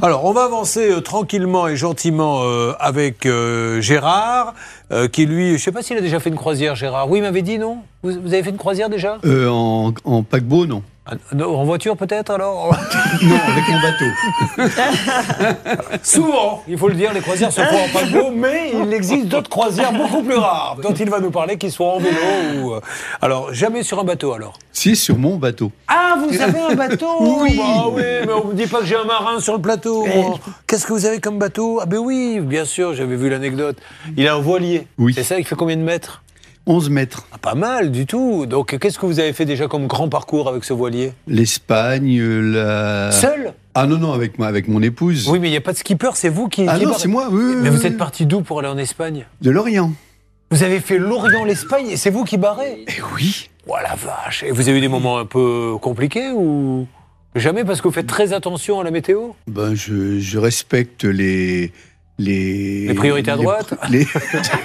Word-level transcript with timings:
Alors, 0.00 0.24
on 0.24 0.32
va 0.32 0.44
avancer 0.44 0.92
euh, 0.92 1.00
tranquillement 1.00 1.66
et 1.66 1.74
gentiment 1.76 2.42
euh, 2.44 2.72
avec 2.78 3.26
euh, 3.26 3.80
Gérard, 3.80 4.54
euh, 4.92 5.08
qui 5.08 5.26
lui, 5.26 5.48
je 5.48 5.52
ne 5.54 5.58
sais 5.58 5.72
pas 5.72 5.82
s'il 5.82 5.96
a 5.96 6.00
déjà 6.00 6.20
fait 6.20 6.30
une 6.30 6.36
croisière, 6.36 6.76
Gérard. 6.76 7.10
Oui, 7.10 7.18
il 7.18 7.22
m'avait 7.22 7.42
dit 7.42 7.58
non? 7.58 7.78
Vous, 8.04 8.12
vous 8.12 8.32
avez 8.32 8.44
fait 8.44 8.50
une 8.50 8.58
croisière 8.58 8.88
déjà? 8.90 9.18
Euh, 9.24 9.48
en, 9.48 9.92
en 10.04 10.22
paquebot, 10.22 10.66
non. 10.66 10.84
Ah, 11.10 11.14
En 11.44 11.64
voiture 11.64 11.96
peut-être 11.96 12.30
alors 12.30 12.76
Non, 13.22 13.36
avec 13.48 13.68
mon 13.68 13.80
bateau. 13.80 14.04
Souvent, 16.02 16.62
il 16.68 16.76
faut 16.76 16.88
le 16.88 16.94
dire, 16.94 17.12
les 17.12 17.20
croisières 17.20 17.52
se 17.52 17.60
font 17.62 17.76
en 17.84 17.88
paquebot, 17.92 18.30
mais 18.34 18.72
il 18.74 18.92
existe 18.92 19.26
d'autres 19.26 19.48
croisières 19.48 19.92
beaucoup 19.92 20.22
plus 20.22 20.36
rares, 20.36 20.76
dont 20.82 20.92
il 20.92 21.08
va 21.08 21.20
nous 21.20 21.30
parler, 21.30 21.56
qu'ils 21.56 21.72
soient 21.72 21.94
en 21.94 21.98
vélo 21.98 22.16
ou... 22.62 22.74
euh, 22.74 22.80
Alors, 23.22 23.52
jamais 23.54 23.82
sur 23.82 23.98
un 23.98 24.04
bateau 24.04 24.32
alors 24.32 24.58
Si, 24.72 24.96
sur 24.96 25.16
mon 25.16 25.36
bateau. 25.36 25.72
Ah, 25.88 26.16
vous 26.18 26.40
avez 26.40 26.58
un 26.60 26.74
bateau 26.74 27.38
Oui. 27.40 27.56
Bah 27.56 27.86
oui, 27.90 28.02
mais 28.26 28.32
on 28.32 28.44
ne 28.48 28.52
me 28.52 28.54
dit 28.54 28.66
pas 28.66 28.80
que 28.80 28.86
j'ai 28.86 28.96
un 28.96 29.04
marin 29.04 29.40
sur 29.40 29.54
le 29.54 29.62
plateau. 29.62 30.04
moi. 30.04 30.38
Qu'est-ce 30.66 30.86
que 30.86 30.92
vous 30.92 31.06
avez 31.06 31.20
comme 31.20 31.38
bateau? 31.38 31.78
Ah 31.82 31.86
ben 31.86 31.98
oui, 31.98 32.40
bien 32.40 32.64
sûr, 32.64 32.94
j'avais 32.94 33.16
vu 33.16 33.28
l'anecdote. 33.30 33.76
Il 34.16 34.26
a 34.28 34.34
un 34.34 34.40
voilier. 34.40 34.86
Oui. 34.98 35.14
C'est 35.14 35.22
ça, 35.24 35.38
il 35.38 35.44
fait 35.46 35.56
combien 35.56 35.76
de 35.76 35.82
mètres? 35.82 36.22
11 36.68 36.90
mètres. 36.90 37.26
ah, 37.32 37.38
Pas 37.38 37.54
mal 37.54 37.90
du 37.90 38.04
tout. 38.06 38.46
Donc, 38.46 38.78
qu'est-ce 38.78 38.98
que 38.98 39.06
vous 39.06 39.18
avez 39.20 39.32
fait 39.32 39.44
déjà 39.46 39.66
comme 39.66 39.86
grand 39.86 40.08
parcours 40.08 40.48
avec 40.48 40.64
ce 40.64 40.72
voilier? 40.74 41.12
L'Espagne, 41.26 42.20
la. 42.22 43.10
Seul? 43.10 43.54
Ah 43.74 43.86
non, 43.86 43.96
non, 43.98 44.12
avec, 44.12 44.38
ma, 44.38 44.46
avec 44.46 44.68
mon 44.68 44.82
épouse. 44.82 45.28
Oui, 45.28 45.38
mais 45.38 45.48
il 45.48 45.52
n'y 45.52 45.56
a 45.56 45.60
pas 45.62 45.72
de 45.72 45.78
skipper, 45.78 46.10
c'est 46.14 46.28
vous 46.28 46.48
qui... 46.48 46.66
Ah 46.68 46.78
qui 46.78 46.84
non, 46.84 46.94
c'est 46.98 47.08
moi, 47.08 47.28
oui. 47.30 47.40
oui, 47.42 47.54
Mais 47.62 47.70
vous 47.70 47.80
oui. 47.80 47.86
êtes 47.86 47.96
parti 47.96 48.26
d'où 48.26 48.42
pour 48.42 48.58
aller 48.58 48.68
en 48.68 48.76
Espagne? 48.78 49.24
De 49.40 49.50
l'Orient. 49.50 49.92
Vous 50.50 50.62
avez 50.62 50.80
fait 50.80 50.98
l'Orient, 50.98 51.44
l'Espagne, 51.44 51.86
et 51.88 51.96
c'est 51.96 52.10
vous 52.10 52.24
qui 52.24 52.36
barrez? 52.38 52.84
Eh 52.88 53.02
oui. 53.14 53.48
Oh 53.66 53.74
la 53.82 53.94
vache 53.94 54.42
Et 54.44 54.50
vous 54.50 54.68
avez 54.68 54.78
eu 54.78 54.80
des 54.80 54.88
moments 54.88 55.18
un 55.18 55.26
peu 55.26 55.74
compliqués 55.80 56.30
ou 56.34 56.86
jamais 57.34 57.64
parce 57.64 57.80
que 57.80 57.88
vous 57.88 57.94
faites 57.94 58.06
très 58.06 58.32
attention 58.32 58.80
à 58.80 58.84
la 58.84 58.90
météo? 58.90 59.28
Ben, 59.46 59.74
je, 59.74 60.18
je 60.18 60.38
respecte 60.38 61.04
les. 61.04 61.70
Les, 62.20 62.88
Les 62.88 62.94
priorités 62.94 63.30
à 63.30 63.36
droite 63.36 63.74
les- 63.90 64.04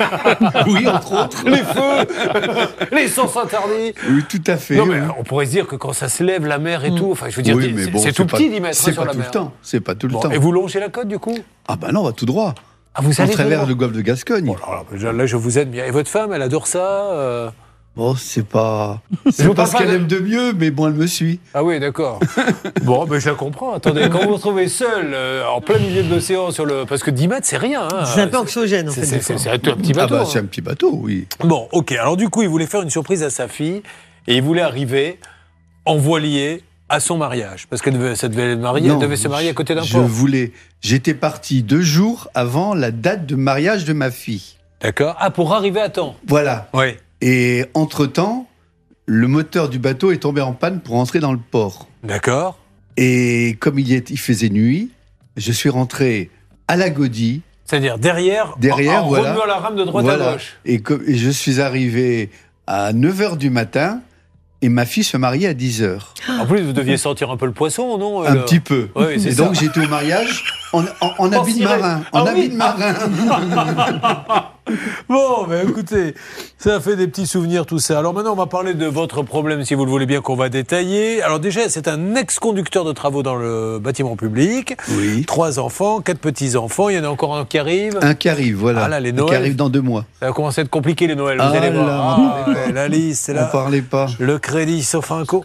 Oui, 0.67 0.87
entre 0.87 1.23
autres. 1.25 1.43
Les 1.47 1.57
feux 1.57 2.87
Les 2.95 3.07
sens 3.07 3.37
interdits 3.37 3.93
Oui, 4.09 4.23
tout 4.27 4.41
à 4.47 4.57
fait. 4.57 4.75
Non 4.75 4.87
mais 4.87 4.99
oui. 4.99 5.07
on 5.19 5.23
pourrait 5.23 5.45
se 5.45 5.51
dire 5.51 5.67
que 5.67 5.75
quand 5.75 5.93
ça 5.93 6.09
se 6.09 6.23
lève 6.23 6.47
la 6.47 6.57
mer 6.57 6.83
et 6.83 6.95
tout, 6.95 7.11
enfin 7.11 7.29
je 7.29 7.35
veux 7.35 7.43
dire, 7.43 7.55
Oui, 7.55 7.65
c'est- 7.65 7.71
mais 7.85 7.87
bon, 7.91 7.99
c'est 7.99 8.11
tout 8.11 8.25
pas- 8.25 8.37
petit 8.37 8.49
d'y 8.49 8.59
mettre 8.59 8.77
hein, 8.79 8.81
C'est 8.85 8.91
sur 8.93 9.01
pas 9.03 9.05
la 9.07 9.11
tout 9.11 9.17
mer. 9.19 9.27
le 9.27 9.31
temps. 9.31 9.53
C'est 9.61 9.81
pas 9.81 9.93
tout 9.93 10.07
le 10.07 10.13
Bon, 10.13 10.19
temps. 10.21 10.31
et 10.31 10.37
vous 10.39 10.51
longez 10.51 10.79
la 10.79 10.89
côte 10.89 11.07
du 11.07 11.19
coup? 11.19 11.37
Ah 11.67 11.75
ben 11.75 11.91
non, 11.91 12.01
on 12.01 12.05
va 12.05 12.11
tout 12.11 12.25
droit. 12.25 12.55
Ah 12.95 13.01
vous 13.03 13.11
On 13.19 13.23
allez 13.23 13.33
traverse 13.33 13.61
dedans 13.61 13.69
le 13.69 13.75
golfe 13.75 13.93
de 13.93 14.01
Gascogne. 14.01 14.45
Bon, 14.45 14.55
alors 14.67 14.85
là, 14.99 15.11
là, 15.13 15.25
je 15.27 15.35
vous 15.35 15.57
aide 15.59 15.69
bien. 15.71 15.85
Et 15.85 15.91
votre 15.91 16.09
femme, 16.09 16.31
elle 16.33 16.41
adore 16.43 16.65
ça 16.67 16.79
euh? 17.11 17.49
Bon, 17.95 18.15
c'est 18.15 18.45
pas. 18.47 19.01
Je 19.25 19.31
C'est 19.31 19.53
pas 19.53 19.67
ce 19.67 19.75
qu'elle 19.77 19.89
de- 19.89 19.93
aime 19.95 20.07
de 20.07 20.17
mieux, 20.17 20.53
mais 20.53 20.71
bon, 20.71 20.87
elle 20.87 20.93
me 20.95 21.05
suit. 21.05 21.39
Ah 21.53 21.63
oui, 21.63 21.79
d'accord. 21.79 22.19
bon, 22.83 23.05
ben 23.05 23.19
je 23.19 23.29
la 23.29 23.35
comprends. 23.35 23.73
Attendez, 23.73 24.09
quand 24.09 24.19
vous 24.23 24.29
vous 24.29 24.35
retrouvez 24.35 24.67
seul, 24.67 25.11
euh, 25.13 25.45
en 25.47 25.61
plein 25.61 25.77
milieu 25.77 26.01
de 26.01 26.09
l'océan, 26.09 26.49
sur 26.49 26.65
le, 26.65 26.85
parce 26.85 27.03
que 27.03 27.11
10 27.11 27.27
mètres, 27.27 27.45
c'est 27.45 27.57
rien. 27.57 27.83
hein. 27.93 28.05
C'est 28.05 28.21
un 28.21 28.27
peu 28.27 28.37
anxiogène, 28.37 28.89
en 28.89 28.91
C'est 28.91 29.05
fait. 29.05 29.21
c'est- 29.37 29.47
un 29.49 29.57
petit 29.59 29.91
Ah 29.91 30.01
bateau. 30.07 30.15
bah, 30.15 30.21
hein. 30.21 30.25
c'est 30.27 30.39
un 30.39 30.45
petit 30.45 30.61
bateau, 30.61 30.91
oui. 31.03 31.27
Bon, 31.43 31.67
ok. 31.71 31.91
Alors 31.91 32.17
du 32.17 32.29
coup, 32.29 32.41
il 32.41 32.49
voulait 32.49 32.65
faire 32.65 32.81
une 32.81 32.89
surprise 32.89 33.21
à 33.21 33.29
sa 33.29 33.47
fille 33.47 33.83
et 34.27 34.37
il 34.37 34.41
voulait 34.41 34.61
arriver 34.61 35.19
en 35.85 35.95
voilier 35.97 36.63
à 36.89 36.99
son 36.99 37.17
mariage, 37.17 37.67
parce 37.69 37.81
qu'elle 37.81 37.93
devait, 37.93 38.15
ça 38.15 38.27
devait, 38.27 38.55
marier, 38.55 38.87
elle 38.87 38.93
Non, 38.93 38.99
devait 38.99 39.15
se 39.17 39.27
marier 39.27 39.49
à 39.49 39.53
côté 39.53 39.73
d'un 39.75 39.81
Je 39.83 39.93
port. 39.93 40.03
voulais. 40.03 40.51
J'étais 40.81 41.13
parti 41.13 41.61
deux 41.63 41.81
jours 41.81 42.27
avant 42.33 42.73
la 42.75 42.91
date 42.91 43.25
de 43.25 43.35
mariage 43.35 43.85
de 43.85 43.93
ma 43.93 44.09
fille. 44.11 44.57
D'accord. 44.81 45.15
Ah, 45.19 45.29
pour 45.31 45.53
arriver 45.53 45.79
à 45.79 45.89
temps. 45.89 46.15
Voilà. 46.27 46.69
Oui. 46.73 46.95
Et 47.25 47.63
entre-temps, 47.73 48.47
le 49.05 49.27
moteur 49.29 49.69
du 49.69 49.79
bateau 49.79 50.11
est 50.11 50.17
tombé 50.17 50.41
en 50.41 50.51
panne 50.51 50.81
pour 50.81 50.95
entrer 50.95 51.19
dans 51.19 51.31
le 51.31 51.39
port. 51.39 51.87
D'accord. 52.03 52.59
Et 52.97 53.55
comme 53.61 53.79
il, 53.79 53.93
est- 53.93 54.09
il 54.09 54.19
faisait 54.19 54.49
nuit, 54.49 54.89
je 55.37 55.51
suis 55.53 55.69
rentré 55.69 56.29
à 56.67 56.75
la 56.75 56.89
Gaudie. 56.89 57.41
C'est-à-dire 57.65 57.97
derrière, 57.97 58.55
Derrière, 58.59 59.03
en, 59.05 59.07
en 59.07 59.09
voilà. 59.09 59.35
la 59.47 59.55
rame 59.55 59.77
de 59.77 59.85
droite 59.85 60.03
Voilà. 60.03 60.29
à 60.29 60.33
gauche. 60.33 60.57
Et, 60.65 60.79
comme- 60.81 61.03
et 61.07 61.15
je 61.17 61.29
suis 61.29 61.61
arrivé 61.61 62.29
à 62.67 62.91
9h 62.91 63.37
du 63.37 63.49
matin 63.49 64.01
et 64.61 64.67
ma 64.67 64.85
fille 64.85 65.03
se 65.05 65.15
mariait 65.15 65.47
à 65.47 65.53
10h. 65.53 65.99
En 66.41 66.45
plus, 66.45 66.61
vous 66.61 66.73
deviez 66.73 66.97
sentir 66.97 67.31
un 67.31 67.37
peu 67.37 67.45
le 67.45 67.51
poisson, 67.53 67.97
non 67.97 68.23
Un 68.23 68.35
euh, 68.35 68.41
petit 68.43 68.59
peu. 68.59 68.89
Et 69.11 69.19
ça. 69.19 69.43
donc 69.43 69.53
j'étais 69.55 69.79
au 69.79 69.87
mariage 69.89 70.43
en, 70.73 70.81
en, 70.83 70.85
en 71.01 71.13
En 71.27 71.31
habit 71.31 71.59
de 71.59 71.63
marin. 71.63 72.01
Ah 72.11 72.21
En 72.21 72.23
oui. 72.25 72.29
habit 72.29 72.49
de 72.49 72.55
marin. 72.55 72.93
Bon, 75.09 75.45
ben 75.45 75.67
écoutez, 75.67 76.15
ça 76.57 76.79
fait 76.79 76.95
des 76.95 77.07
petits 77.07 77.27
souvenirs 77.27 77.65
tout 77.65 77.79
ça. 77.79 77.99
Alors 77.99 78.13
maintenant, 78.13 78.31
on 78.31 78.37
va 78.37 78.45
parler 78.45 78.73
de 78.73 78.85
votre 78.85 79.21
problème, 79.21 79.65
si 79.65 79.73
vous 79.75 79.83
le 79.83 79.91
voulez 79.91 80.05
bien, 80.05 80.21
qu'on 80.21 80.37
va 80.37 80.47
détailler. 80.47 81.21
Alors 81.21 81.41
déjà, 81.41 81.67
c'est 81.67 81.89
un 81.89 82.15
ex-conducteur 82.15 82.85
de 82.85 82.93
travaux 82.93 83.23
dans 83.23 83.35
le 83.35 83.79
bâtiment 83.79 84.15
public. 84.15 84.77
oui. 84.97 85.25
Trois 85.25 85.59
enfants, 85.59 85.99
quatre 85.99 86.19
petits-enfants. 86.19 86.87
Il 86.87 86.95
y 86.95 86.99
en 86.99 87.03
a 87.03 87.07
encore 87.09 87.35
un 87.35 87.43
qui 87.43 87.59
arrive. 87.59 87.99
Un 88.01 88.13
qui 88.15 88.29
arrive, 88.29 88.55
voilà. 88.55 88.85
Ah 88.85 88.87
là, 88.87 89.01
les 89.01 89.09
Un 89.09 89.13
Noëls. 89.15 89.29
qui 89.29 89.35
arrive 89.35 89.55
dans 89.57 89.67
deux 89.69 89.81
mois. 89.81 90.05
Ça 90.21 90.27
va 90.27 90.31
commencer 90.31 90.61
à 90.61 90.63
être 90.63 90.69
compliqué 90.69 91.07
les 91.07 91.15
Noëls, 91.15 91.37
vous 91.39 91.43
Ah 91.45 91.57
allez 91.57 91.69
voir. 91.69 91.85
là. 91.85 92.45
Ah, 92.47 92.71
la 92.73 92.87
liste, 92.87 93.25
c'est 93.25 93.33
On 93.33 93.35
là. 93.35 93.45
parlait 93.47 93.81
pas. 93.81 94.07
Le 94.19 94.39
crédit 94.39 94.81
sauf 94.81 95.11
un 95.11 95.25
co. 95.25 95.43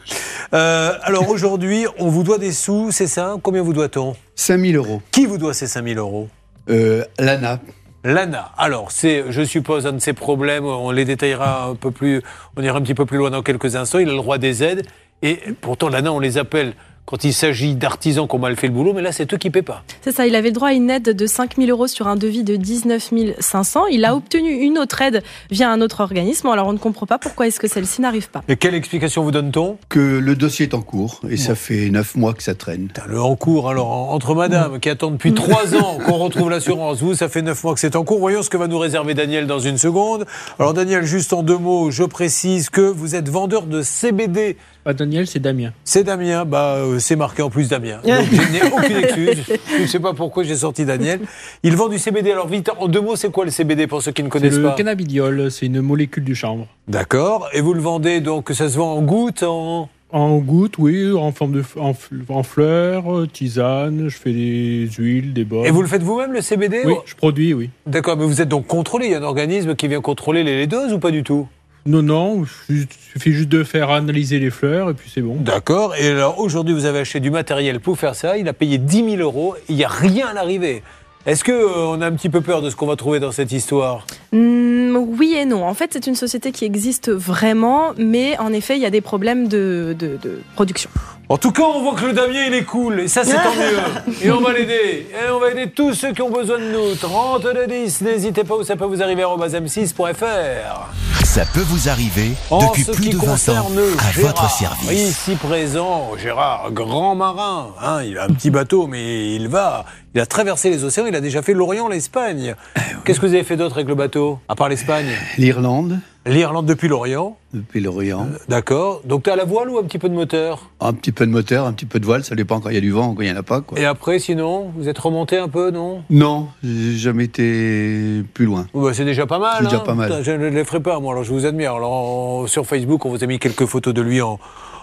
Euh, 0.55 0.93
alors 1.03 1.29
aujourd'hui, 1.29 1.87
on 1.99 2.07
vous 2.09 2.23
doit 2.23 2.39
des 2.39 2.53
sous, 2.53 2.93
c'est 2.93 3.09
ça? 3.09 3.35
Combien 3.43 3.63
vous 3.63 3.73
doit-on? 3.73 4.15
5000 4.39 4.77
euros. 4.77 5.03
Qui 5.11 5.27
vous 5.27 5.37
doit 5.37 5.53
ces 5.53 5.67
5000 5.67 5.99
euros 5.99 6.29
Euh, 6.71 7.05
Lana. 7.19 7.59
Lana. 8.05 8.53
Alors, 8.57 8.93
c'est, 8.93 9.25
je 9.31 9.43
suppose, 9.43 9.85
un 9.87 9.93
de 9.95 9.99
ses 9.99 10.13
problèmes. 10.13 10.65
On 10.65 10.93
les 10.93 11.05
détaillera 11.05 11.65
un 11.67 11.75
peu 11.75 11.91
plus. 11.91 12.23
On 12.57 12.63
ira 12.63 12.79
un 12.79 12.83
petit 12.83 12.95
peu 12.95 13.05
plus 13.05 13.19
loin 13.19 13.31
dans 13.31 13.43
quelques 13.43 13.75
instants. 13.75 13.99
Il 13.99 14.09
a 14.09 14.13
le 14.13 14.19
droit 14.19 14.39
des 14.39 14.63
aides. 14.63 14.87
Et 15.23 15.39
pourtant, 15.61 15.89
Lana, 15.89 16.13
on 16.13 16.21
les 16.21 16.39
appelle 16.39 16.75
quand 17.09 17.25
il 17.25 17.33
s'agit 17.33 17.75
d'artisans 17.75 18.29
qui 18.29 18.35
ont 18.35 18.39
mal 18.39 18.55
fait 18.55 18.67
le 18.67 18.75
boulot. 18.75 18.93
Mais 18.93 19.01
là, 19.01 19.13
c'est 19.13 19.33
eux 19.33 19.39
qui 19.39 19.49
paient 19.49 19.63
pas. 19.63 19.83
C'est 20.03 20.13
ça, 20.15 20.27
il 20.27 20.35
avait 20.35 20.49
le 20.51 20.55
droit 20.55 20.69
à 20.69 20.73
une 20.75 20.91
aide 20.91 21.05
de 21.17 21.27
5 21.27 21.57
000 21.57 21.71
euros 21.71 21.87
sur 21.87 22.07
un 22.07 22.17
devis 22.17 22.43
de 22.45 22.57
19 22.57 23.11
500. 23.39 23.87
Il 23.87 24.05
a 24.05 24.15
obtenu 24.15 24.51
une 24.51 24.77
autre 24.79 25.01
aide 25.01 25.23
via 25.51 25.71
un 25.71 25.81
autre 25.81 26.01
organisme. 26.01 26.49
Alors 26.49 26.67
on 26.69 26.75
ne 26.75 26.79
comprend 26.79 27.07
pas 27.07 27.17
pourquoi 27.17 27.47
est-ce 27.47 27.59
que 27.61 27.67
celle-ci 27.67 28.03
n'arrive 28.03 28.29
pas. 28.29 28.43
Et 28.49 28.57
quelle 28.57 28.75
explication 28.75 29.23
vous 29.23 29.31
donne-t-on? 29.31 29.79
Que 29.89 30.19
le 30.19 30.37
dossier 30.37 30.67
est 30.67 30.75
en 30.75 30.83
cours 30.83 31.21
et 31.31 31.39
ça 31.39 31.55
fait 31.55 31.89
neuf 31.89 32.15
mois 32.15 32.35
que 32.35 32.43
ça 32.43 32.55
traîne. 32.55 32.89
Putain, 32.89 33.05
Le 33.07 33.23
en 33.23 33.37
cours, 33.37 33.71
alors, 33.71 33.91
en- 33.91 34.13
entre 34.13 34.35
madame 34.35 34.79
qui 34.79 34.91
attend 34.91 35.11
depuis 35.11 35.33
trois 35.33 35.75
ans 35.75 35.99
qu'on 36.05 36.19
retrouve 36.19 36.51
l'assurance, 36.51 37.01
vous, 37.01 37.15
ça 37.15 37.31
fait 37.31 37.41
neuf 37.41 37.65
mois 37.65 37.73
que 37.73 37.81
c'est 37.81 37.97
en 37.97 38.05
cours. 38.05 38.19
Voyons 38.19 38.43
ce 38.43 38.51
que 38.51 38.59
va 38.59 38.67
nous 38.67 38.79
réserver 38.79 39.15
Daniel 39.15 39.47
dans 39.47 39.61
une 39.61 39.79
seconde. 39.79 40.27
Alors, 40.59 40.75
Daniel, 40.75 41.05
juste 41.05 41.33
en 41.33 41.43
deux 41.43 41.57
mots, 41.57 41.91
je 41.91 42.05
précise 42.05 42.69
que 42.69 42.83
vous 42.83 43.15
êtes 43.15 43.29
vendeur 43.31 43.63
de 43.63 43.81
CBD. 43.83 44.57
Pas 44.89 44.95
Daniel, 44.95 45.27
c'est 45.27 45.39
Damien. 45.39 45.75
C'est 45.85 46.03
Damien, 46.03 46.47
bah, 46.47 46.77
euh, 46.77 46.99
c'est 46.99 47.15
marqué 47.15 47.43
en 47.43 47.51
plus 47.51 47.69
Damien. 47.69 48.01
Donc, 48.03 48.25
je 48.33 48.53
n'ai 48.53 48.63
aucune 48.73 48.97
excuse. 48.97 49.45
Je 49.77 49.83
ne 49.83 49.87
sais 49.87 50.01
pas 50.01 50.15
pourquoi 50.15 50.45
j'ai 50.45 50.57
sorti 50.57 50.87
Daniel. 50.87 51.21
Il 51.63 51.77
vend 51.77 51.91
du 51.91 51.99
CBD. 51.99 52.33
Alors, 52.33 52.49
vite, 52.49 52.71
en 52.79 52.89
deux 52.89 53.03
mots, 53.03 53.15
c'est 53.15 53.31
quoi 53.31 53.45
le 53.45 53.51
CBD 53.51 53.87
pour 53.87 54.01
ceux 54.01 54.13
qui 54.13 54.23
ne 54.23 54.31
connaissent 54.31 54.57
le 54.57 54.63
pas 54.63 54.73
cannabidiol, 54.77 55.51
c'est 55.51 55.67
une 55.67 55.83
molécule 55.83 56.25
du 56.25 56.35
chanvre. 56.35 56.67
D'accord. 56.89 57.51
Et 57.53 57.61
vous 57.61 57.75
le 57.75 57.83
vendez, 57.83 58.23
donc, 58.23 58.49
ça 58.55 58.71
se 58.71 58.79
vend 58.79 58.95
en 58.95 59.03
gouttes, 59.03 59.43
en. 59.43 59.91
En 60.11 60.39
gouttes, 60.39 60.79
oui, 60.79 61.13
en 61.13 61.33
forme 61.33 61.53
de 61.53 61.63
en, 61.77 62.43
fleurs, 62.43 63.15
euh, 63.15 63.27
tisane, 63.27 64.09
je 64.09 64.17
fais 64.17 64.33
des 64.33 64.89
huiles, 64.97 65.35
des 65.35 65.45
baumes. 65.45 65.67
Et 65.67 65.71
vous 65.71 65.83
le 65.83 65.87
faites 65.87 66.03
vous-même, 66.03 66.33
le 66.33 66.41
CBD 66.41 66.81
Oui, 66.87 66.95
je 67.05 67.15
produis, 67.15 67.53
oui. 67.53 67.69
D'accord, 67.87 68.17
mais 68.17 68.25
vous 68.25 68.41
êtes 68.41 68.49
donc 68.49 68.67
contrôlé. 68.67 69.05
Il 69.05 69.13
y 69.13 69.15
a 69.15 69.19
un 69.19 69.23
organisme 69.23 69.75
qui 69.75 69.87
vient 69.87 70.01
contrôler 70.01 70.45
les 70.45 70.57
les 70.57 70.67
doses 70.67 70.95
ou 70.95 70.99
pas 70.99 71.11
du 71.11 71.25
tout? 71.25 71.47
Non, 71.87 72.03
non, 72.03 72.45
il 72.69 72.87
suffit 73.13 73.33
juste 73.33 73.49
de 73.49 73.65
faire 73.65 73.91
analyser 73.91 74.39
les 74.39 74.51
fleurs 74.51 74.91
et 74.91 74.95
puis 74.95 75.11
c'est 75.13 75.23
bon. 75.23 75.37
D'accord. 75.37 75.95
Et 75.97 76.09
alors 76.09 76.39
aujourd'hui, 76.39 76.75
vous 76.75 76.85
avez 76.85 76.99
acheté 77.01 77.19
du 77.21 77.31
matériel 77.31 77.81
pour 77.81 77.99
faire 77.99 78.15
ça. 78.15 78.37
Il 78.37 78.47
a 78.49 78.53
payé 78.53 78.77
10 78.79 79.17
000 79.17 79.23
euros. 79.23 79.55
Il 79.69 79.77
n'y 79.77 79.85
a 79.85 79.89
rien 79.89 80.27
à 80.29 80.35
l'arrivée. 80.35 80.83
Est-ce 81.27 81.45
que 81.45 81.53
euh, 81.53 81.87
on 81.89 82.01
a 82.01 82.07
un 82.07 82.13
petit 82.13 82.29
peu 82.29 82.41
peur 82.41 82.63
de 82.63 82.71
ce 82.71 82.77
qu'on 82.77 82.87
va 82.87 82.97
trouver 82.97 83.21
dans 83.21 83.33
cette 83.33 83.53
histoire? 83.53 84.07
Hmm, 84.33 84.97
oui 84.97 85.35
et 85.37 85.45
non. 85.45 85.65
En 85.67 85.75
fait, 85.75 85.91
c'est 85.93 86.07
une 86.07 86.15
société 86.15 86.53
qui 86.53 86.65
existe 86.65 87.11
vraiment, 87.11 87.93
mais 87.99 88.39
en 88.39 88.53
effet, 88.53 88.77
il 88.77 88.83
y 88.83 88.87
a 88.87 88.91
des 88.91 89.01
problèmes 89.01 89.49
de, 89.49 89.95
de- 89.99 90.19
de 90.23 90.41
production. 90.55 90.91
En 91.31 91.37
tout 91.37 91.53
cas, 91.53 91.63
on 91.63 91.83
voit 91.83 91.95
que 91.95 92.07
le 92.07 92.15
Damien, 92.15 92.45
il 92.47 92.55
est 92.55 92.65
cool. 92.65 93.01
Et 93.01 93.09
ça, 93.09 93.23
c'est 93.23 93.35
tant 93.35 93.55
mieux. 93.55 94.23
Et 94.23 94.31
on 94.31 94.41
va 94.41 94.53
l'aider. 94.55 95.07
Et 95.13 95.31
on 95.31 95.39
va 95.39 95.51
aider 95.51 95.69
tous 95.71 95.93
ceux 95.93 96.13
qui 96.13 96.23
ont 96.23 96.31
besoin 96.31 96.59
de 96.59 96.65
nous. 96.73 96.95
30 96.95 97.43
de 97.43 97.67
10. 97.67 98.01
N'hésitez 98.01 98.45
pas 98.45 98.57
où 98.57 98.65
ça 98.65 98.77
peut 98.77 98.87
vous 98.87 99.03
arriver 99.03 99.23
à 99.25 99.27
m6.fr. 99.27 100.89
Ça 101.25 101.45
peut 101.53 101.61
vous 101.67 101.91
arriver 101.91 102.31
En 102.51 102.67
depuis 102.71 102.83
ce 102.85 102.93
plus 102.93 103.03
qui 103.05 103.11
de 103.11 103.19
20 103.19 103.25
ans 103.51 103.67
à 103.99 104.11
Gérard, 104.13 104.33
votre 104.33 104.51
service. 104.51 104.91
Ici 105.11 105.35
présent, 105.37 106.13
Gérard, 106.17 106.71
grand 106.73 107.15
marin. 107.15 107.69
hein, 107.83 108.03
il 108.03 108.17
a 108.17 108.25
un 108.25 108.29
petit 108.29 108.51
bateau, 108.51 108.87
mais 108.87 109.35
il 109.35 109.49
va. 109.49 109.85
Il 110.15 110.21
a 110.23 110.27
traversé 110.27 110.71
les 110.71 110.83
océans. 110.85 111.05
Il 111.07 111.15
a 111.15 111.21
déjà 111.21 111.43
fait 111.43 111.53
l'Orient, 111.53 111.89
l'Espagne. 111.89 112.55
Eh 112.77 112.81
Qu'est-ce 113.05 113.21
que 113.21 113.27
vous 113.27 113.35
avez 113.35 113.45
fait 113.45 113.57
d'autre 113.57 113.77
avec 113.77 113.89
le 113.89 113.95
bateau 113.95 114.39
À 114.49 114.55
part 114.55 114.71
l'Espagne? 114.71 115.11
L'Irlande, 115.37 115.99
L'Irlande 116.29 116.67
depuis 116.67 116.89
l'Orient. 116.89 117.37
depuis 117.55 117.81
l'Orient. 117.81 118.27
D'accord. 118.49 119.01
Donc 119.05 119.23
tu 119.25 119.31
as 119.31 119.37
la 119.37 119.45
voile 119.45 119.71
ou 119.71 119.79
un 119.79 119.83
petit 119.83 119.99
peu 119.99 120.09
de 120.09 120.15
moteur? 120.15 120.71
Un 120.81 120.93
petit 120.93 121.11
peu 121.13 121.27
de 121.27 121.31
moteur, 121.33 121.65
un 121.67 121.73
petit 121.73 121.87
peu 121.87 121.99
de 121.99 122.05
voile, 122.05 122.23
ça 122.25 122.35
dépend 122.35 122.61
quand 122.61 122.69
il 122.69 122.75
y 122.75 122.79
a 122.79 122.83
du 122.83 122.91
vent, 122.91 123.15
quand 123.15 123.23
il 123.23 123.31
n'y 123.31 123.33
en 123.35 123.41
a 123.41 123.43
pas. 123.43 123.61
Quoi. 123.63 123.79
Et 123.79 123.85
après, 123.85 124.19
sinon, 124.19 124.71
vous 124.77 124.89
êtes 124.89 124.99
remonté 124.99 125.39
un 125.39 125.49
peu, 125.49 125.71
non? 125.71 126.03
Non, 126.11 126.49
j'ai 126.63 126.97
jamais 126.97 127.25
été 127.25 128.23
plus 128.35 128.45
loin. 128.45 128.67
Bah, 128.75 128.91
C'est 128.93 129.05
déjà 129.05 129.27
pas 129.27 129.39
mal. 129.39 129.55
C'est 129.59 129.65
déjà 129.65 129.77
hein. 129.79 129.81
pas 129.85 129.95
mal. 129.95 130.09
Putain, 130.11 130.23
Je 130.23 130.31
ne 130.33 130.49
les 130.49 130.65
ferai 130.65 130.81
pas, 130.81 131.01
moi, 131.01 131.13
alors 131.13 131.25
je 131.25 131.33
vous 131.33 131.47
admire. 131.47 131.75
Alors, 131.75 131.93
en- 131.93 132.47
sur 132.47 132.67
Facebook, 132.67 133.05
on 133.07 133.11
vous 133.11 133.25
a 133.25 133.27
mis 133.27 133.39
quelques 133.39 133.65
photos 133.67 133.95
de 133.95 134.03
lui 134.03 134.21
en, 134.21 134.39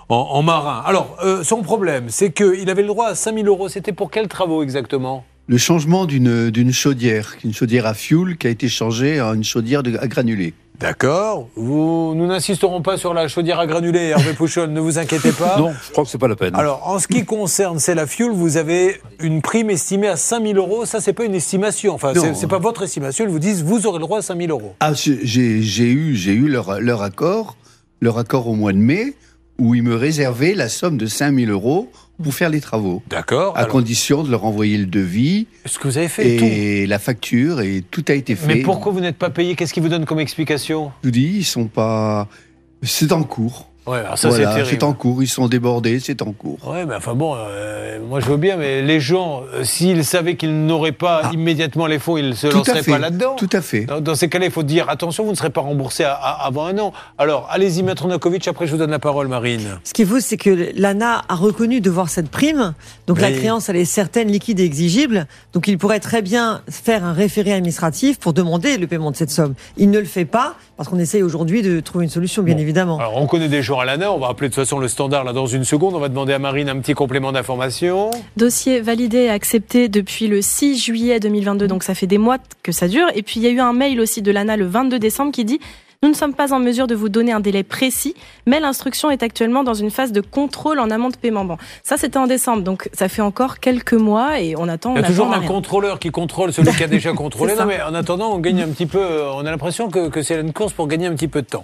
en, 0.10 0.16
en 0.16 0.42
marin. 0.42 0.82
Alors, 0.86 1.16
euh, 1.24 1.44
son 1.44 1.62
problème, 1.62 2.06
c'est 2.10 2.32
qu'il 2.32 2.70
avait 2.70 2.82
le 2.82 2.88
droit 2.88 3.08
à 3.08 3.16
5000 3.16 3.48
euros. 3.48 3.70
C'était 3.70 3.94
pour 3.94 4.10
quels 4.12 4.28
travaux 4.28 4.64
exactement? 4.64 5.24
Le 5.48 5.58
changement 5.58 6.06
d'une 6.06 6.50
d'une 6.50 6.74
chaudière, 6.74 7.36
une 7.44 7.54
chaudière 7.54 7.86
à 7.86 7.94
fioul 7.94 8.36
qui 8.38 8.48
a 8.48 8.50
été 8.50 8.68
changée 8.68 9.22
en 9.22 9.36
une 9.36 9.44
chaudière 9.44 9.84
de, 9.84 9.96
à 9.98 10.08
granulés. 10.08 10.54
D'accord. 10.80 11.48
Vous, 11.56 12.14
nous 12.16 12.26
n'insisterons 12.28 12.82
pas 12.82 12.98
sur 12.98 13.14
la 13.14 13.28
chaudière 13.30 13.60
à 13.60 13.68
granulés, 13.68 14.08
Hervé 14.10 14.34
Pouchol, 14.38 14.72
ne 14.72 14.80
vous 14.82 14.98
inquiétez 14.98 15.32
pas. 15.32 15.58
Non, 15.60 15.72
je 15.86 15.92
crois 15.92 16.04
que 16.04 16.10
c'est 16.10 16.18
pas 16.18 16.28
la 16.28 16.36
peine. 16.36 16.54
Alors, 16.56 16.86
en 16.88 16.98
ce 17.00 17.08
qui 17.08 17.24
concerne 17.26 17.78
c'est 17.80 17.96
la 17.96 18.08
fuel, 18.08 18.32
vous 18.32 18.58
avez 18.58 19.00
une 19.22 19.42
prime 19.42 19.70
estimée 19.70 20.08
à 20.08 20.18
5000 20.18 20.58
euros. 20.58 20.86
Ça, 20.86 21.00
c'est 21.00 21.14
pas 21.14 21.24
une 21.26 21.36
estimation. 21.36 21.94
Enfin, 21.94 22.12
Non. 22.14 22.34
c'est- 22.34 22.48
pas 22.48 22.58
votre 22.60 22.84
estimation. 22.84 23.24
Ils 23.24 23.32
vous 23.32 23.40
disent, 23.40 23.64
vous 23.64 23.86
aurez 23.88 24.00
le 24.00 24.06
droit 24.06 24.18
à 24.20 24.22
5000 24.24 24.50
euros. 24.50 24.74
Ah, 24.80 24.94
j'ai 24.94 25.20
j'ai 25.24 25.90
eu, 25.92 26.16
j'ai 26.16 26.34
eu 26.34 26.48
leur, 26.50 26.82
leur 26.82 27.04
accord, 27.04 27.56
leur 28.02 28.18
accord 28.18 28.48
au 28.50 28.56
mois 28.56 28.74
de 28.74 28.78
mai, 28.80 29.14
où 29.58 29.76
ils 29.76 29.84
me 29.84 29.96
réservaient 29.96 30.54
la 30.54 30.70
somme 30.70 30.98
de 30.98 31.06
5000 31.06 31.50
euros 31.50 31.92
pour 32.22 32.34
faire 32.34 32.50
les 32.50 32.62
travaux, 32.62 33.04
D'accord. 33.10 33.56
à 33.58 33.62
Alors, 33.62 33.72
condition 33.72 34.24
de 34.24 34.32
leur 34.32 34.46
envoyer 34.46 34.78
le 34.78 34.86
devis 34.86 35.48
ce 35.66 35.78
que 35.80 35.88
vous 35.90 35.98
avez 35.98 36.08
fait 36.08 36.38
tout. 36.38 36.46
et 36.46 36.86
la 36.88 36.98
facture, 37.00 37.60
et 37.62 37.84
tout 37.92 38.06
a 38.08 38.14
été 38.14 38.36
fait. 38.36 38.48
Mais 38.48 38.62
pourquoi 38.62 38.92
vous 38.94 39.02
n'êtes 39.02 39.18
pas 39.18 39.30
payé? 39.30 39.56
Qu'est-ce 39.56 39.74
qui 39.74 39.82
vous 39.82 39.90
donne 39.90 40.06
comme 40.06 40.20
explication? 40.22 40.92
Je 41.04 41.08
vous 41.08 41.12
dis, 41.12 41.34
ils 41.38 41.44
sont 41.46 41.68
pas. 41.68 42.28
C'est 42.84 43.12
en 43.12 43.24
cours. 43.24 43.70
Ouais, 43.88 44.00
alors 44.00 44.18
ça, 44.18 44.30
Voilà, 44.30 44.66
c'est 44.66 44.82
en 44.84 44.94
cours. 44.94 45.22
Ils 45.22 45.28
sont 45.28 45.48
débordés, 45.48 46.00
c'est 46.00 46.22
en 46.24 46.32
cours. 46.32 46.58
Ouais, 46.68 46.86
mais 46.86 46.96
enfin 46.96 47.14
bon, 47.14 47.36
euh, 47.38 48.00
moi 48.08 48.20
je 48.20 48.26
veux 48.26 48.38
bien, 48.38 48.58
mais 48.58 48.82
les 48.82 49.00
gens, 49.00 49.44
euh, 49.54 49.64
s'ils 49.64 50.04
savaient 50.04 50.36
qu'ils 50.36 50.66
n'auraient 50.66 50.92
pas 50.92 51.22
Ah. 51.26 51.30
immédiatement 51.34 51.86
les 51.86 52.00
fonds, 52.00 52.18
ils 52.18 52.30
ne 52.30 52.34
se 52.34 52.48
Tout 52.48 52.56
à 52.56 52.58
lanceraient 52.60 52.82
fait. 52.84 52.92
pas 52.92 52.98
là-dedans. 52.98 53.36
Tout 53.36 53.50
à 53.52 53.62
fait. 53.62 53.82
Dans, 53.86 54.02
dans 54.02 54.16
ces 54.16 54.28
cas-là, 54.28 54.46
il 54.46 54.52
faut 54.52 54.64
dire 54.64 54.90
attention, 54.90 55.24
vous 55.24 55.32
ne 55.32 55.36
serez 55.36 55.52
pas 55.52 55.62
remboursé 55.62 56.04
à- 56.04 56.14
à- 56.14 56.46
avant 56.48 56.66
un 56.66 56.78
an. 56.80 56.94
Alors, 57.20 57.48
allez-y, 57.52 57.84
Maître 57.84 58.08
Nakovic, 58.08 58.48
après 58.48 58.66
je 58.66 58.72
vous 58.72 58.78
donne 58.78 58.90
la 58.92 58.98
parole, 59.00 59.28
Marine. 59.28 59.78
Ce 59.84 59.94
qui 59.94 60.02
est 60.02 60.06
faux, 60.06 60.20
c'est 60.20 60.38
que 60.38 60.72
l'ANA 60.76 61.22
a 61.30 61.36
reconnu 61.36 61.80
devoir 61.80 62.10
cette 62.10 62.30
prime. 62.30 62.74
Donc 63.06 63.22
la 63.22 63.32
créance, 63.32 63.70
elle 63.70 63.76
est 63.78 63.86
certaine, 63.86 64.30
liquide 64.30 64.60
et 64.60 64.66
exigible. 64.66 65.28
Donc 65.54 65.68
il 65.68 65.78
pourrait 65.78 66.00
très 66.00 66.24
bien 66.24 66.62
faire 66.70 67.06
un 67.06 67.14
référé 67.14 67.54
administratif 67.54 68.18
pour 68.18 68.34
demander 68.34 68.78
le 68.78 68.88
paiement 68.88 69.12
de 69.12 69.16
cette 69.16 69.30
somme. 69.32 69.54
Il 69.78 69.92
ne 69.92 70.00
le 70.00 70.06
fait 70.06 70.26
pas 70.26 70.56
parce 70.78 70.90
qu'on 70.90 71.00
essaye 71.00 71.22
aujourd'hui 71.24 71.62
de 71.62 71.80
trouver 71.80 72.04
une 72.06 72.12
solution, 72.12 72.42
bien 72.44 72.56
Bon. 72.56 72.62
évidemment. 72.62 72.98
Alors, 73.00 73.16
on 73.18 73.28
connaît 73.28 73.48
des 73.48 73.62
gens 73.62 73.75
à 73.80 73.86
l'ANA, 73.86 74.12
on 74.12 74.18
va 74.18 74.28
appeler 74.28 74.50
de 74.50 74.54
toute 74.54 74.64
façon 74.64 74.80
le 74.80 74.88
standard 74.88 75.24
là 75.24 75.34
dans 75.34 75.46
une 75.46 75.64
seconde. 75.64 75.96
On 75.96 76.00
va 76.00 76.10
demander 76.10 76.34
à 76.34 76.40
Marine 76.40 76.70
un 76.70 76.80
petit 76.80 76.94
complément 76.94 77.32
d'information. 77.32 78.12
Dossier 78.38 78.82
validé 78.82 79.20
et 79.20 79.30
accepté 79.30 79.88
depuis 79.90 80.28
le 80.28 80.42
6 80.42 80.78
juillet 80.80 81.20
2022, 81.20 81.68
donc 81.68 81.84
ça 81.84 81.96
fait 81.96 82.08
des 82.08 82.18
mois 82.18 82.38
que 82.64 82.72
ça 82.72 82.88
dure. 82.88 83.08
Et 83.16 83.24
puis 83.24 83.40
il 83.40 83.44
y 83.44 83.48
a 83.48 83.50
eu 83.50 83.60
un 83.60 83.74
mail 83.74 84.00
aussi 84.00 84.22
de 84.22 84.32
l'ANA 84.32 84.58
le 84.58 84.66
22 84.66 85.00
décembre 85.00 85.32
qui 85.32 85.46
dit 85.46 85.60
Nous 86.04 86.10
ne 86.10 86.14
sommes 86.14 86.34
pas 86.34 86.54
en 86.54 86.60
mesure 86.60 86.88
de 86.88 86.96
vous 86.96 87.10
donner 87.10 87.32
un 87.32 87.40
délai 87.40 87.64
précis, 87.64 88.16
mais 88.46 88.60
l'instruction 88.60 89.10
est 89.12 89.24
actuellement 89.24 89.64
dans 89.64 89.74
une 89.74 89.92
phase 89.92 90.12
de 90.12 90.22
contrôle 90.22 90.80
en 90.80 90.90
amont 90.92 91.10
de 91.10 91.18
paiement. 91.18 91.46
Bon, 91.46 91.58
ça 91.84 91.98
c'était 91.98 92.18
en 92.18 92.28
décembre, 92.28 92.64
donc 92.64 92.90
ça 92.94 93.10
fait 93.10 93.22
encore 93.22 93.60
quelques 93.60 93.94
mois 93.94 94.40
et 94.40 94.56
on 94.58 94.68
attend. 94.68 94.94
Il 94.96 95.02
y 95.02 95.04
a 95.04 95.08
toujours 95.08 95.34
un 95.34 95.40
rien. 95.40 95.48
contrôleur 95.48 96.00
qui 96.00 96.10
contrôle 96.12 96.54
celui 96.54 96.72
qui 96.74 96.84
a 96.84 96.88
déjà 96.88 97.14
contrôlé. 97.14 97.56
Non, 97.56 97.66
mais 97.66 97.82
en 97.82 97.94
attendant, 97.94 98.32
on 98.34 98.40
gagne 98.40 98.62
un 98.62 98.68
petit 98.70 98.86
peu. 98.86 99.00
euh, 99.00 99.32
On 99.34 99.46
a 99.46 99.52
l'impression 99.52 99.90
que, 99.90 100.10
que 100.10 100.22
c'est 100.22 100.40
une 100.40 100.54
course 100.54 100.74
pour 100.74 100.88
gagner 100.88 101.08
un 101.08 101.14
petit 101.16 101.28
peu 101.28 101.42
de 101.42 101.48
temps. 101.48 101.64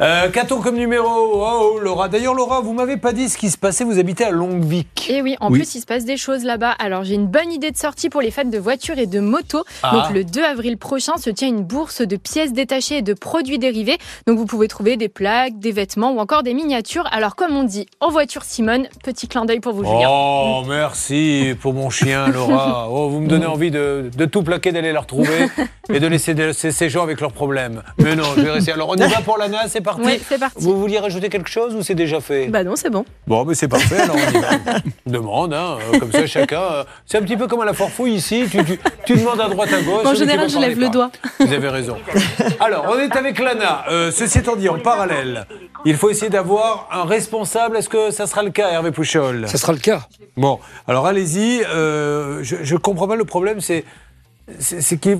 Euh, 0.00 0.28
Qu'a-t-on 0.30 0.60
comme 0.60 0.76
numéro 0.76 1.06
Oh, 1.08 1.78
Laura. 1.80 2.08
D'ailleurs, 2.08 2.34
Laura, 2.34 2.60
vous 2.60 2.72
m'avez 2.72 2.96
pas 2.96 3.12
dit 3.12 3.28
ce 3.28 3.38
qui 3.38 3.50
se 3.50 3.58
passait. 3.58 3.84
Vous 3.84 3.98
habitez 3.98 4.24
à 4.24 4.30
Longuevic. 4.30 5.08
Et 5.10 5.22
oui, 5.22 5.36
en 5.40 5.50
Oui. 5.50 5.58
plus, 5.60 5.74
il 5.74 5.80
se 5.80 5.86
passe 5.86 6.04
des 6.04 6.16
choses 6.16 6.44
là-bas. 6.44 6.72
Alors, 6.78 7.04
j'ai 7.04 7.14
une 7.14 7.26
bonne 7.26 7.50
idée 7.52 7.70
de 7.70 7.76
sortie 7.76 8.08
pour 8.10 8.20
les 8.20 8.30
fêtes 8.30 8.50
de 8.50 8.58
voitures 8.58 8.98
et 8.98 9.06
de 9.06 9.20
motos. 9.20 9.64
Ah. 9.82 9.92
Donc, 9.92 10.14
le 10.14 10.24
2 10.24 10.42
avril 10.44 10.76
prochain 10.78 11.16
se 11.16 11.30
tient 11.30 11.48
une 11.48 11.62
bourse 11.62 12.02
de 12.02 12.16
pièces 12.16 12.52
détachées 12.52 12.98
et 12.98 13.02
de 13.02 13.14
produits 13.14 13.58
dérivés. 13.58 13.98
Donc, 14.26 14.38
vous 14.38 14.46
pouvez 14.46 14.68
trouver 14.68 14.96
des 14.96 15.08
plaques, 15.08 15.58
des 15.58 15.72
vêtements 15.72 16.12
ou 16.18 16.20
encore 16.20 16.42
des 16.42 16.52
miniatures. 16.52 17.06
Alors, 17.12 17.36
comme 17.36 17.56
on 17.56 17.62
dit 17.62 17.86
en 18.00 18.10
voiture 18.10 18.42
Simone, 18.42 18.88
petit 19.04 19.28
clin 19.28 19.44
d'œil 19.44 19.60
pour 19.60 19.72
vous, 19.72 19.84
Julien. 19.84 20.08
Oh, 20.10 20.62
merci 20.66 21.54
pour 21.60 21.72
mon 21.74 21.90
chien, 21.90 22.28
Laura. 22.28 22.86
Oh, 22.90 23.08
vous 23.08 23.20
me 23.20 23.28
donnez 23.28 23.46
envie 23.46 23.70
de, 23.70 24.10
de 24.16 24.24
tout 24.24 24.42
plaquer, 24.42 24.72
d'aller 24.72 24.92
la 24.92 25.00
retrouver 25.00 25.46
et 25.92 26.00
de 26.00 26.06
laisser, 26.06 26.34
de 26.34 26.52
ces 26.52 26.88
gens 26.88 27.02
avec 27.02 27.20
leurs 27.20 27.32
problèmes. 27.32 27.82
Mais 27.98 28.16
non, 28.16 28.24
je 28.36 28.40
vais 28.42 28.50
rester. 28.50 28.72
Alors, 28.72 28.88
on 28.88 28.96
y 28.96 29.06
va 29.06 29.20
pour 29.20 29.36
l'ANA, 29.38 29.68
c'est 29.68 29.80
parti. 29.80 30.02
Oui, 30.04 30.20
c'est 30.26 30.38
parti. 30.38 30.56
Vous 30.62 30.78
vouliez 30.78 30.98
rajouter 30.98 31.28
quelque 31.28 31.48
chose 31.50 31.74
ou 31.74 31.82
c'est 31.82 31.94
déjà 31.94 32.20
fait? 32.20 32.46
Bah 32.48 32.64
non, 32.64 32.74
c'est 32.76 32.90
bon. 32.90 33.04
Bon, 33.26 33.44
mais 33.44 33.54
c'est 33.54 33.68
parfait, 33.68 34.00
alors 34.00 34.16
on 34.16 34.38
y 34.38 34.40
va. 34.40 34.78
Demande, 35.06 35.54
hein, 35.54 35.76
euh, 35.94 35.98
comme 35.98 36.12
ça, 36.12 36.26
chacun. 36.26 36.60
euh, 36.60 36.84
c'est 37.06 37.18
un 37.18 37.22
petit 37.22 37.36
peu 37.36 37.46
comme 37.46 37.60
à 37.60 37.64
la 37.64 37.74
forfouille 37.74 38.14
ici. 38.14 38.44
Tu, 38.50 38.64
tu, 38.64 38.78
tu 39.06 39.14
demandes 39.16 39.40
à 39.40 39.48
droite, 39.48 39.70
à 39.72 39.80
gauche. 39.82 40.06
En 40.06 40.14
général, 40.14 40.48
je 40.48 40.58
lève 40.58 40.78
le 40.78 40.88
doigt. 40.88 41.10
Vous 41.40 41.52
avez 41.52 41.68
raison. 41.68 41.96
Alors, 42.60 42.86
on 42.90 42.98
est 42.98 43.14
avec 43.14 43.38
l'ANA. 43.38 43.84
Euh, 43.90 44.10
ceci 44.10 44.38
étant 44.38 44.56
dit, 44.56 44.68
en 44.68 44.78
parallèle, 44.78 45.46
il 45.88 45.96
faut 45.96 46.10
essayer 46.10 46.30
d'avoir 46.30 46.88
un 46.92 47.04
responsable. 47.04 47.76
Est-ce 47.76 47.88
que 47.88 48.10
ça 48.10 48.26
sera 48.26 48.42
le 48.42 48.50
cas, 48.50 48.70
Hervé 48.70 48.90
Pouchol? 48.90 49.48
Ça 49.48 49.58
sera 49.58 49.72
le 49.72 49.78
cas. 49.78 50.06
Bon, 50.36 50.58
alors 50.86 51.06
allez-y. 51.06 51.62
euh, 51.64 52.40
je 52.42 52.74
ne 52.74 52.78
comprends 52.78 53.08
pas 53.08 53.16
le 53.16 53.24
problème, 53.24 53.60
c'est. 53.60 53.84
C'est 54.58 54.98
que 54.98 55.18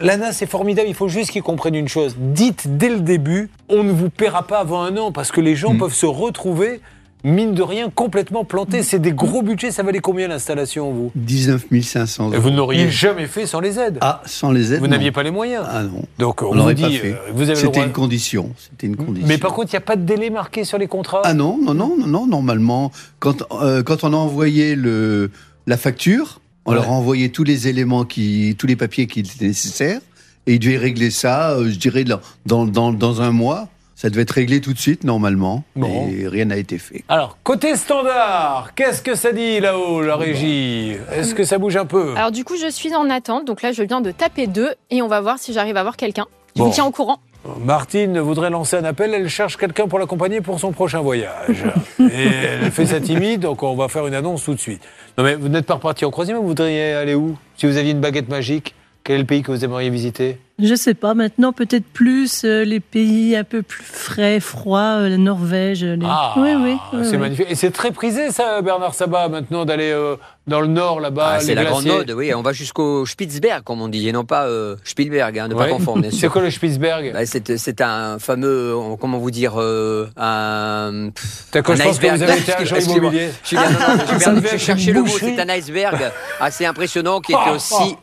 l'ANA, 0.00 0.32
c'est 0.32 0.46
formidable. 0.46 0.88
Il 0.88 0.94
faut 0.94 1.06
juste 1.06 1.30
qu'ils 1.30 1.44
comprennent 1.44 1.76
une 1.76 1.86
chose. 1.86 2.16
Dites 2.18 2.76
dès 2.76 2.88
le 2.88 2.98
début, 2.98 3.50
on 3.68 3.84
ne 3.84 3.92
vous 3.92 4.10
paiera 4.10 4.48
pas 4.48 4.58
avant 4.58 4.82
un 4.82 4.96
an 4.96 5.12
parce 5.12 5.30
que 5.30 5.40
les 5.40 5.54
gens 5.54 5.76
peuvent 5.78 5.94
se 5.94 6.06
retrouver, 6.06 6.80
mine 7.24 7.54
de 7.54 7.62
rien, 7.62 7.90
complètement 7.90 8.44
plantés. 8.44 8.82
C'est 8.82 8.98
des 8.98 9.12
gros 9.12 9.42
budgets. 9.42 9.70
Ça 9.70 9.82
valait 9.82 9.98
combien 10.00 10.28
l'installation, 10.28 10.92
vous? 10.92 11.10
19 11.16 11.66
500 11.82 12.30
Et 12.32 12.34
euros. 12.36 12.42
Vous 12.42 12.50
ne 12.50 12.56
l'auriez 12.56 12.90
jamais 12.90 13.26
fait 13.26 13.46
sans 13.46 13.60
les 13.60 13.78
aides. 13.78 13.98
Ah, 14.00 14.22
sans 14.26 14.50
les 14.52 14.72
aides 14.72 14.80
vous 14.80 14.86
n'aviez 14.86 15.12
pas 15.12 15.22
les 15.22 15.30
moyens. 15.30 15.64
Ah 15.68 15.82
non. 15.82 16.02
Donc 16.18 16.42
on, 16.42 16.46
On 16.46 16.48
vous 16.50 16.54
l'aurait 16.56 16.74
pas 16.74 16.88
dit, 16.88 16.96
fait. 16.96 17.12
euh, 17.12 17.16
vous 17.32 17.42
avez 17.42 17.50
le 17.52 17.56
C'était 17.56 17.68
droit. 17.72 17.84
une 17.86 17.92
condition. 17.92 18.50
C'était 18.58 18.86
une 18.86 18.96
condition. 18.96 19.26
Mais 19.28 19.38
par 19.38 19.52
contre, 19.52 19.72
il 19.72 19.76
n'y 19.76 19.78
a 19.78 19.82
pas 19.82 19.96
de 19.96 20.02
délai 20.04 20.30
marqué 20.30 20.64
sur 20.64 20.78
les 20.78 20.86
contrats? 20.86 21.22
Ah 21.24 21.34
non, 21.34 21.58
non, 21.62 21.74
non, 21.74 21.96
non, 21.98 22.06
non. 22.06 22.26
Normalement, 22.26 22.92
quand, 23.18 23.42
euh, 23.62 23.82
quand 23.82 24.04
on 24.04 24.12
a 24.12 24.16
envoyé 24.16 24.74
le, 24.76 25.30
la 25.66 25.76
facture, 25.76 26.40
on 26.66 26.70
Ouais. 26.72 26.76
leur 26.76 26.88
a 26.88 26.92
envoyé 26.92 27.30
tous 27.30 27.44
les 27.44 27.66
éléments, 27.68 28.04
qui, 28.04 28.54
tous 28.58 28.66
les 28.66 28.76
papiers 28.76 29.06
qui 29.06 29.20
étaient 29.20 29.46
nécessaires. 29.46 30.00
Et 30.46 30.54
ils 30.54 30.58
devaient 30.58 30.76
régler 30.78 31.10
ça, 31.10 31.50
euh, 31.52 31.68
je 31.70 31.76
dirais, 31.78 32.04
dans, 32.04 32.64
dans, 32.66 32.92
dans 32.92 33.20
un 33.22 33.32
mois. 33.32 33.68
Ça 34.00 34.10
devait 34.10 34.22
être 34.22 34.30
réglé 34.30 34.60
tout 34.60 34.72
de 34.72 34.78
suite, 34.78 35.02
normalement. 35.02 35.64
Bon. 35.74 36.08
Et 36.08 36.28
rien 36.28 36.44
n'a 36.44 36.56
été 36.56 36.78
fait. 36.78 37.02
Alors, 37.08 37.36
côté 37.42 37.74
standard, 37.74 38.70
qu'est-ce 38.76 39.02
que 39.02 39.16
ça 39.16 39.32
dit 39.32 39.58
là-haut, 39.58 40.00
la 40.02 40.14
régie? 40.14 40.92
Est-ce 41.12 41.34
que 41.34 41.42
ça 41.42 41.58
bouge 41.58 41.76
un 41.76 41.84
peu? 41.84 42.14
Alors, 42.16 42.30
du 42.30 42.44
coup, 42.44 42.54
je 42.56 42.70
suis 42.70 42.94
en 42.94 43.10
attente. 43.10 43.44
Donc 43.44 43.60
là, 43.60 43.72
je 43.72 43.82
viens 43.82 44.00
de 44.00 44.12
taper 44.12 44.46
deux 44.46 44.70
et 44.90 45.02
on 45.02 45.08
va 45.08 45.20
voir 45.20 45.40
si 45.40 45.52
j'arrive 45.52 45.76
à 45.76 45.82
voir 45.82 45.96
quelqu'un. 45.96 46.26
Je 46.54 46.60
Bon. 46.62 46.68
vous 46.68 46.72
tiens 46.74 46.84
au 46.84 46.92
courant. 46.92 47.18
Martine 47.64 48.20
voudrait 48.20 48.50
lancer 48.50 48.76
un 48.76 48.84
appel, 48.84 49.14
elle 49.14 49.28
cherche 49.28 49.56
quelqu'un 49.56 49.88
pour 49.88 49.98
l'accompagner 49.98 50.40
pour 50.42 50.60
son 50.60 50.70
prochain 50.70 51.00
voyage. 51.00 51.64
Et 52.00 52.26
elle 52.62 52.70
fait 52.70 52.86
sa 52.86 53.00
timide, 53.00 53.40
donc 53.40 53.64
on 53.64 53.74
va 53.74 53.88
faire 53.88 54.06
une 54.06 54.14
annonce 54.14 54.44
tout 54.44 54.54
de 54.54 54.60
suite. 54.60 54.82
Non 55.16 55.24
mais 55.24 55.34
vous 55.34 55.48
n'êtes 55.48 55.66
pas 55.66 55.74
reparti 55.74 56.04
en 56.04 56.10
croisière, 56.12 56.40
vous 56.40 56.46
voudriez 56.48 56.92
aller 56.92 57.14
où? 57.14 57.36
Si 57.56 57.66
vous 57.66 57.76
aviez 57.76 57.92
une 57.92 58.00
baguette 58.00 58.28
magique, 58.28 58.74
quel 59.08 59.16
est 59.16 59.20
le 59.20 59.24
pays 59.24 59.42
que 59.42 59.50
vous 59.50 59.64
aimeriez 59.64 59.88
visiter 59.88 60.38
Je 60.62 60.74
sais 60.74 60.92
pas, 60.92 61.14
maintenant 61.14 61.54
peut-être 61.54 61.86
plus 61.86 62.42
euh, 62.44 62.62
les 62.62 62.78
pays 62.78 63.34
un 63.36 63.42
peu 63.44 63.62
plus 63.62 63.82
frais, 63.82 64.38
froids, 64.38 64.98
euh, 65.00 65.08
la 65.08 65.16
Norvège. 65.16 65.82
les- 65.82 65.98
Ah, 66.04 66.34
oui, 66.36 66.50
oui, 66.54 66.76
oui, 66.92 66.98
c'est 67.04 67.12
oui. 67.12 67.16
magnifique. 67.16 67.46
Et 67.48 67.54
c'est 67.54 67.70
très 67.70 67.90
prisé 67.90 68.30
ça, 68.32 68.60
Bernard 68.60 68.92
Sabat, 68.92 69.28
maintenant 69.30 69.64
d'aller 69.64 69.90
euh, 69.90 70.16
dans 70.46 70.60
le 70.60 70.66
nord 70.66 71.00
là-bas. 71.00 71.36
Ah, 71.36 71.40
c'est 71.40 71.54
la 71.54 71.64
grande 71.64 71.86
mode, 71.86 72.10
oui. 72.10 72.34
On 72.34 72.42
va 72.42 72.52
jusqu'au 72.52 73.06
Spitzberg, 73.06 73.62
comme 73.64 73.80
on 73.80 73.88
dit, 73.88 74.06
et 74.08 74.12
non 74.12 74.24
pas 74.26 74.44
euh, 74.44 74.76
Spielberg, 74.84 75.38
hein, 75.38 75.48
ne 75.48 75.54
Ouais. 75.54 75.64
pas 75.68 75.70
confondre, 75.72 76.02
bien 76.02 76.10
C'est 76.12 76.16
sûr. 76.18 76.32
quoi 76.32 76.42
le 76.42 76.50
Spitzberg 76.50 77.12
Bah, 77.14 77.24
c'est 77.24 77.56
c'est 77.56 77.80
un 77.80 78.18
fameux, 78.18 78.74
comment 79.00 79.16
vous 79.18 79.30
dire, 79.30 79.54
euh, 79.56 80.06
un, 80.18 81.08
D'accord, 81.52 81.76
je 81.76 81.82
pense 81.82 81.98
que 81.98 82.06
iceberg. 82.06 82.16
vous 82.18 82.22
avez 82.30 82.40
été 82.40 82.52
agent 82.52 82.76
immobilier. 82.94 83.28
Je 83.42 83.48
suis 83.48 83.56
le 84.92 85.00
mot. 85.02 85.06
C'est 85.08 85.40
un 85.40 85.48
iceberg 85.48 85.96
assez 86.40 86.66
impressionnant 86.66 87.20
qui 87.20 87.32
était 87.32 87.50
aussi 87.54 87.96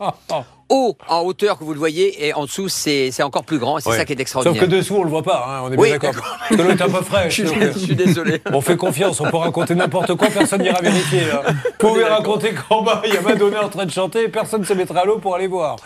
haut 0.68 0.96
en 1.08 1.20
hauteur 1.22 1.58
que 1.58 1.64
vous 1.64 1.72
le 1.72 1.78
voyez 1.78 2.26
et 2.26 2.34
en 2.34 2.44
dessous 2.44 2.68
c'est 2.68 3.10
c'est 3.10 3.22
encore 3.22 3.44
plus 3.44 3.58
grand. 3.58 3.78
C'est 3.80 3.88
Ouais. 3.90 3.96
ça 3.96 4.04
qui 4.04 4.12
est 4.12 4.16
Sauf 4.16 4.20
extraordinaire. 4.20 4.60
que 4.62 4.66
dessous, 4.66 4.96
on 4.96 5.04
le 5.04 5.10
voit 5.10 5.22
pas, 5.22 5.46
hein, 5.48 5.60
on 5.64 5.66
est 5.68 5.76
bien 5.76 5.78
Oui, 5.78 5.90
d'accord. 5.90 6.14
Parce 6.48 6.48
que 6.50 6.54
l'eau 6.66 6.70
est 6.70 6.82
un 6.82 6.88
peu 6.88 7.02
fraîche. 7.02 7.36
je, 7.42 7.46
suis, 7.46 7.60
je 7.74 7.78
suis 7.78 7.96
désolé. 7.96 8.42
On 8.52 8.60
fait 8.60 8.76
confiance, 8.76 9.20
on 9.20 9.30
peut 9.30 9.36
raconter 9.36 9.74
n'importe 9.74 10.14
quoi, 10.14 10.28
personne 10.28 10.62
n'ira 10.62 10.80
vérifier. 10.80 11.22
hein. 11.32 11.52
Vous 11.80 11.88
pouvez 11.88 12.04
raconter 12.04 12.52
qu'en 12.54 12.82
bas, 12.82 13.02
il 13.06 13.14
y 13.14 13.16
a 13.16 13.20
Madonna 13.20 13.64
en 13.64 13.68
train 13.68 13.84
de 13.86 13.90
chanter 13.90 14.24
et 14.24 14.28
personne 14.28 14.60
ne 14.62 14.66
se 14.66 14.72
mettra 14.74 15.00
à 15.00 15.04
l'eau 15.04 15.18
pour 15.18 15.34
aller 15.34 15.46
voir. 15.46 15.76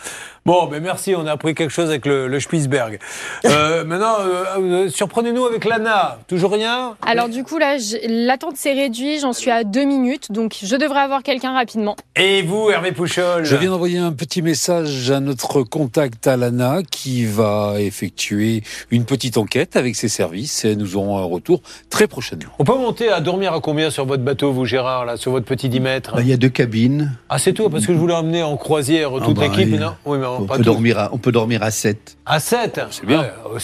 Bon, 0.51 0.67
ben 0.67 0.83
merci, 0.83 1.15
on 1.15 1.27
a 1.29 1.31
appris 1.31 1.55
quelque 1.55 1.71
chose 1.71 1.91
avec 1.91 2.05
le, 2.07 2.27
le 2.27 2.41
Spitzberg. 2.41 2.99
Euh, 3.45 3.85
maintenant, 3.87 4.17
euh, 4.19 4.45
euh, 4.59 4.89
surprenez-nous 4.89 5.47
avec 5.47 5.65
l'ANA. 5.65 6.19
Toujours 6.27 6.51
rien 6.51 6.97
Alors, 7.07 7.29
du 7.29 7.45
coup, 7.45 7.57
là, 7.57 7.77
l'attente 8.09 8.57
s'est 8.57 8.73
réduite. 8.73 9.21
J'en 9.21 9.33
suis 9.33 9.53
à 9.53 9.63
deux 9.63 9.85
minutes. 9.85 10.33
Donc, 10.33 10.57
je 10.61 10.75
devrais 10.75 11.03
avoir 11.03 11.23
quelqu'un 11.23 11.53
rapidement. 11.53 11.95
Et 12.17 12.43
vous, 12.43 12.69
Hervé 12.69 12.91
Pouchol 12.91 13.45
Je 13.45 13.55
viens 13.55 13.71
d'envoyer 13.71 13.99
un 13.99 14.11
petit 14.11 14.43
message 14.43 15.13
à 15.13 15.21
notre 15.21 15.63
contact 15.63 16.27
Alana 16.27 16.79
qui 16.83 17.27
va 17.27 17.75
effectuer 17.79 18.65
une 18.91 19.05
petite 19.05 19.37
enquête 19.37 19.77
avec 19.77 19.95
ses 19.95 20.09
services 20.09 20.65
et 20.65 20.75
nous 20.75 20.97
aurons 20.97 21.17
un 21.19 21.23
retour 21.27 21.63
très 21.91 22.09
prochainement. 22.09 22.51
On 22.59 22.65
peut 22.65 22.75
monter 22.75 23.09
à 23.09 23.21
dormir 23.21 23.53
à 23.55 23.61
combien 23.61 23.91
sur 23.91 24.05
votre 24.05 24.25
bateau, 24.25 24.51
vous, 24.51 24.65
Gérard, 24.65 25.05
là, 25.05 25.17
sur 25.17 25.31
votre 25.31 25.47
petit 25.47 25.69
10 25.69 25.79
mètres 25.79 26.15
Bah, 26.17 26.23
Il 26.23 26.29
y 26.29 26.33
a 26.33 26.37
deux 26.37 26.49
cabines. 26.49 27.13
Ah, 27.29 27.39
c'est 27.39 27.53
tout, 27.53 27.71
parce 27.71 27.87
que 27.87 27.93
je 27.93 27.99
voulais 27.99 28.15
emmener 28.15 28.43
en 28.43 28.57
croisière 28.57 29.11
toute 29.13 29.23
Ah 29.29 29.33
bah, 29.33 29.43
l'équipe. 29.43 29.75
oui. 29.75 29.79
Non? 29.79 29.95
Oui, 30.05 30.19
mais 30.19 30.27
on- 30.27 30.40
on, 30.41 30.47
peut 30.47 30.63
dormir 30.63 30.99
à, 30.99 31.09
on 31.13 31.19
peut 31.19 31.33
dormir 31.33 31.63
à 31.63 31.71
7. 31.71 32.17
À 32.27 32.41
7 32.41 32.81
C'est 32.91 33.07
bien. 33.07 33.27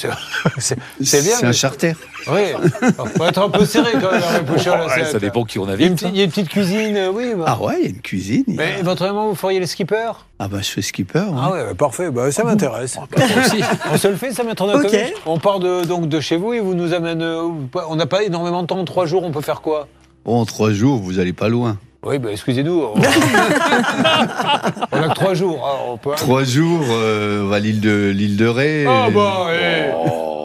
c'est 0.59 0.76
bien. 0.78 0.85
C'est 1.00 1.45
un 1.45 1.49
mais- 1.49 1.52
charter. 1.52 1.92
Oui. 2.28 2.40
Faut 3.16 3.25
être 3.25 3.38
un 3.40 3.49
peu 3.50 3.64
serré 3.64 3.92
quand 3.92 4.11
même, 4.11 4.21
Hervé 4.23 4.40
Pouchol, 4.45 4.80
à 4.80 4.87
Ouais, 4.87 4.95
7. 5.04 5.06
ça 5.12 5.18
dépend 5.21 5.45
qui 5.45 5.59
on 5.61 5.64
Il 5.66 5.68
y 5.68 5.73
a 5.73 5.75
une 5.76 5.83
invite. 5.92 5.92
petite, 5.99 6.09
il 6.12 6.16
y 6.16 6.21
a 6.21 6.25
une 6.25 6.30
petite 6.30 6.49
cuisine, 6.49 6.97
euh, 6.97 7.11
oui. 7.12 7.35
bah. 7.37 7.45
Ah 7.47 7.62
ouais, 7.62 7.75
il 7.78 7.83
y 7.85 7.87
a 7.87 7.90
une 7.90 8.00
cuisine. 8.00 8.45
y 8.49 8.52
a- 8.52 8.56
Mais 8.56 8.80
éventuellement, 8.80 9.28
vous 9.28 9.35
feriez 9.37 9.61
les 9.61 9.66
skippers 9.66 10.12
Ah 10.40 10.49
bah 10.49 10.59
je 10.61 10.68
fais 10.71 10.83
skipper. 10.83 11.21
ouais. 11.21 11.26
Ah 11.40 11.50
ouais, 11.52 11.64
bah, 11.68 11.75
parfait, 11.76 12.11
bah, 12.11 12.30
ça 12.33 12.42
m'intéresse. 12.45 12.99
Aussi. 13.16 13.62
On 13.92 13.97
se 13.97 14.09
le 14.09 14.16
fait, 14.16 14.33
ça, 14.33 14.42
maître 14.42 14.64
Ok. 14.64 14.71
Novakovic 14.75 15.14
On 15.26 15.38
part 15.38 15.61
de, 15.61 15.85
donc 15.85 16.09
de 16.09 16.18
chez 16.21 16.37
vous 16.37 16.52
et 16.52 16.61
vous 16.61 16.75
nous 16.75 16.92
amène. 16.92 17.23
euh, 17.23 17.42
on 17.88 17.97
n'a 17.97 18.06
pas 18.06 18.25
énormément 18.25 18.62
de 18.62 18.66
temps, 18.66 18.85
trois 18.85 19.06
jours, 19.06 19.23
on 19.23 19.30
peut 19.30 19.40
faire 19.40 19.61
quoi? 19.61 19.87
Bon, 20.25 20.40
en 20.40 20.45
trois 20.45 20.73
jours, 20.73 20.99
vous 20.99 21.21
allez 21.21 21.33
pas 21.33 21.49
loin. 21.49 21.78
Oui, 22.07 22.19
bah, 22.21 22.29
excusez-nous. 22.31 22.83
On, 22.85 22.95
on 24.93 25.03
a 25.03 25.09
que 25.09 25.15
trois 25.15 25.35
jours. 25.35 25.67
hein, 25.67 25.79
on 25.91 25.97
peut... 25.97 26.13
Trois 26.17 26.45
jours, 26.45 26.85
euh, 26.91 27.43
on 27.43 27.49
va 27.49 27.57
à 27.57 27.59
l'île 27.59 27.81
de 27.81 28.13
l'île 28.15 28.37
de 28.37 28.47
Ré. 28.47 28.87
Ah 28.89 29.09
bah, 29.13 29.49
eh, 29.53 29.91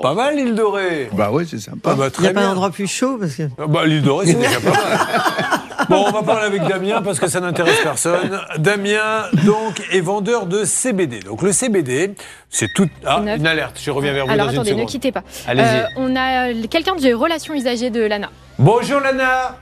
pas 0.02 0.16
mal 0.16 0.36
l'île 0.36 0.56
de 0.56 0.64
Ré. 0.64 1.10
Bah 1.14 1.30
ouais, 1.32 1.46
c'est 1.48 1.60
sympa. 1.60 1.92
Ah 1.92 1.96
bah, 1.96 2.08
Il 2.18 2.22
n'y 2.24 2.28
a 2.30 2.34
pas 2.34 2.42
un 2.46 2.52
endroit 2.54 2.72
plus 2.72 2.88
chaud 2.88 3.18
parce 3.20 3.36
que. 3.36 3.44
Ah 3.60 3.68
Bah, 3.68 3.86
l'île 3.86 4.02
de 4.02 4.10
Ré, 4.10 4.26
c'est 4.26 4.34
déjà 4.34 4.60
pas 4.60 4.72
mal. 4.72 4.82
Bon, 5.90 6.06
on 6.08 6.12
va 6.12 6.24
parler 6.24 6.46
avec 6.46 6.66
Damien 6.68 7.02
parce 7.02 7.20
que 7.20 7.28
ça 7.28 7.42
n'intéresse 7.42 7.80
personne. 7.84 8.40
Damien, 8.60 9.24
donc, 9.46 9.82
est 9.92 10.00
vendeur 10.00 10.46
de 10.46 10.64
CBD. 10.64 11.20
Donc, 11.20 11.42
le 11.42 11.52
CBD, 11.52 12.14
c'est 12.50 12.70
tout. 12.74 12.88
Ah, 13.06 13.20
une 13.36 13.46
alerte. 13.46 13.78
Je 13.84 13.92
reviens 13.92 14.14
vers 14.14 14.26
vous 14.26 14.32
Alors 14.32 14.46
dans 14.48 14.54
attendez, 14.54 14.72
une 14.72 14.78
ne 14.80 14.86
quittez 14.86 15.12
pas. 15.12 15.24
Allez-y. 15.48 15.66
Euh, 15.66 15.84
on 15.98 16.16
a 16.16 16.48
euh, 16.52 16.54
quelqu'un 16.70 16.96
des 16.96 17.14
relations 17.14 17.54
usagées 17.54 17.90
de 17.90 18.04
l'ANA. 18.06 18.30
Bonjour, 18.58 19.02
Lana. 19.02 19.58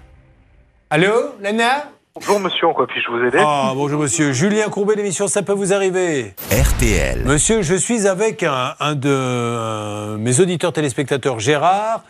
Allô, 0.91 1.35
Lana 1.41 1.91
Bonjour 2.15 2.39
monsieur, 2.39 2.65
en 2.67 2.73
quoi 2.73 2.87
puis-je 2.87 3.11
vous 3.11 3.23
aider 3.23 3.37
Ah, 3.39 3.73
bonjour, 3.75 4.01
monsieur. 4.01 4.33
Julien 4.33 4.67
Courbet, 4.69 4.95
l'émission 4.95 5.27
Ça 5.27 5.43
peut 5.43 5.53
vous 5.53 5.71
arriver. 5.71 6.33
RTL. 6.51 7.23
Monsieur, 7.25 7.61
je 7.61 7.75
suis 7.75 8.07
avec 8.07 8.41
un, 8.41 8.73
un 8.79 8.95
de 8.95 9.07
euh, 9.07 10.17
mes 10.17 10.39
auditeurs 10.39 10.73
téléspectateurs, 10.73 11.39
Gérard, 11.39 12.03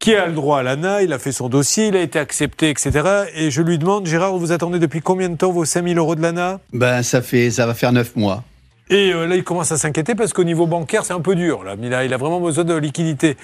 qui 0.00 0.16
a 0.16 0.26
le 0.26 0.32
droit 0.32 0.58
à 0.58 0.62
l'ANA. 0.64 1.02
Il 1.02 1.12
a 1.12 1.20
fait 1.20 1.30
son 1.30 1.48
dossier, 1.48 1.86
il 1.86 1.96
a 1.96 2.00
été 2.00 2.18
accepté, 2.18 2.70
etc. 2.70 2.90
Et 3.36 3.52
je 3.52 3.62
lui 3.62 3.78
demande, 3.78 4.06
Gérard, 4.06 4.36
vous 4.36 4.50
attendez 4.50 4.80
depuis 4.80 5.00
combien 5.00 5.28
de 5.28 5.36
temps 5.36 5.52
vos 5.52 5.64
5000 5.64 5.96
euros 5.96 6.16
de 6.16 6.20
l'ANA? 6.22 6.58
Ben 6.72 7.04
ça 7.04 7.22
fait, 7.22 7.52
ça 7.52 7.66
va 7.66 7.74
faire 7.74 7.92
neuf 7.92 8.16
mois. 8.16 8.42
Et 8.90 9.12
euh, 9.14 9.26
là, 9.26 9.34
il 9.36 9.44
commence 9.44 9.72
à 9.72 9.78
s'inquiéter 9.78 10.14
parce 10.14 10.34
qu'au 10.34 10.44
niveau 10.44 10.66
bancaire, 10.66 11.04
c'est 11.04 11.14
un 11.14 11.20
peu 11.20 11.34
dur. 11.34 11.64
Là. 11.64 11.74
Il, 11.80 11.94
a, 11.94 12.04
il 12.04 12.12
a 12.12 12.16
vraiment 12.18 12.38
besoin 12.40 12.64
de 12.64 12.74
liquidité. 12.76 13.36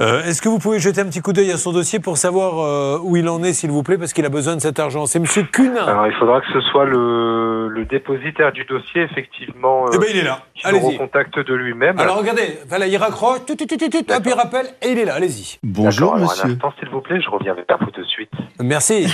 Euh, 0.00 0.24
Est-ce 0.24 0.42
que 0.42 0.48
vous 0.48 0.58
pouvez 0.58 0.80
jeter 0.80 1.00
un 1.02 1.04
petit 1.04 1.20
coup 1.20 1.32
d'œil 1.32 1.52
à 1.52 1.56
son 1.56 1.70
dossier 1.72 2.00
pour 2.00 2.16
savoir 2.16 2.58
euh, 2.58 2.98
où 3.02 3.16
il 3.16 3.28
en 3.28 3.44
est, 3.44 3.52
s'il 3.52 3.70
vous 3.70 3.82
plaît, 3.84 3.96
parce 3.96 4.12
qu'il 4.12 4.24
a 4.24 4.28
besoin 4.28 4.56
de 4.56 4.60
cet 4.60 4.80
argent? 4.80 5.06
C'est 5.06 5.20
Monsieur 5.20 5.44
Cunin. 5.44 5.84
Alors 5.86 6.08
il 6.08 6.14
faudra 6.14 6.40
que 6.40 6.46
ce 6.52 6.60
soit 6.62 6.84
le, 6.84 7.68
le 7.68 7.84
dépositaire 7.84 8.50
du 8.52 8.64
dossier, 8.64 9.02
effectivement, 9.02 9.86
Eh 9.92 9.96
euh, 9.96 9.98
ben, 10.00 10.06
il 10.10 10.16
est 10.18 10.24
là. 10.24 10.40
Allez-y. 10.64 10.94
recontacte 10.96 11.38
de 11.38 11.54
lui-même. 11.54 12.00
Alors 12.00 12.18
regardez, 12.18 12.58
voilà, 12.68 12.86
il 12.88 12.96
raccroche, 12.96 13.44
tout, 13.46 13.54
tout, 13.54 13.66
tout, 13.66 13.76
tout, 13.76 13.88
tout, 13.88 14.12
hop, 14.12 14.22
il 14.26 14.32
rappelle, 14.32 14.66
et 14.82 14.88
il 14.92 14.98
est 14.98 15.04
là, 15.04 15.14
allez-y. 15.14 15.58
Bonjour 15.62 16.14
un 16.16 16.20
monsieur. 16.20 16.50
instant 16.50 16.72
s'il 16.80 16.88
vous 16.88 17.00
plaît, 17.02 17.20
je 17.20 17.30
reviens 17.30 17.54
vers 17.54 17.78
vous 17.78 17.90
de 17.92 18.02
suite. 18.04 18.32
Merci. 18.60 19.06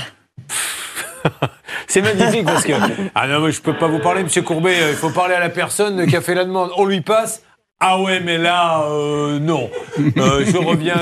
C'est 1.89 2.03
magnifique 2.03 2.45
parce 2.45 2.65
que. 2.65 2.73
Ah 3.15 3.27
non, 3.27 3.41
mais 3.41 3.51
je 3.53 3.61
peux 3.61 3.75
pas 3.75 3.89
vous 3.89 3.99
parler, 3.99 4.23
monsieur 4.23 4.43
Courbet, 4.43 4.75
euh, 4.81 4.91
il 4.91 4.97
faut 4.97 5.11
parler 5.11 5.35
à 5.35 5.41
la 5.41 5.49
personne 5.49 6.07
qui 6.07 6.17
a 6.17 6.21
fait 6.21 6.35
la 6.35 6.45
demande. 6.45 6.71
On 6.77 6.85
lui 6.85 7.01
passe. 7.01 7.43
Ah 7.81 8.01
ouais, 8.03 8.19
mais 8.21 8.39
là, 8.39 8.83
euh, 8.89 9.39
non. 9.39 9.71
Euh, 10.17 10.45
je 10.45 10.57
reviens. 10.59 10.97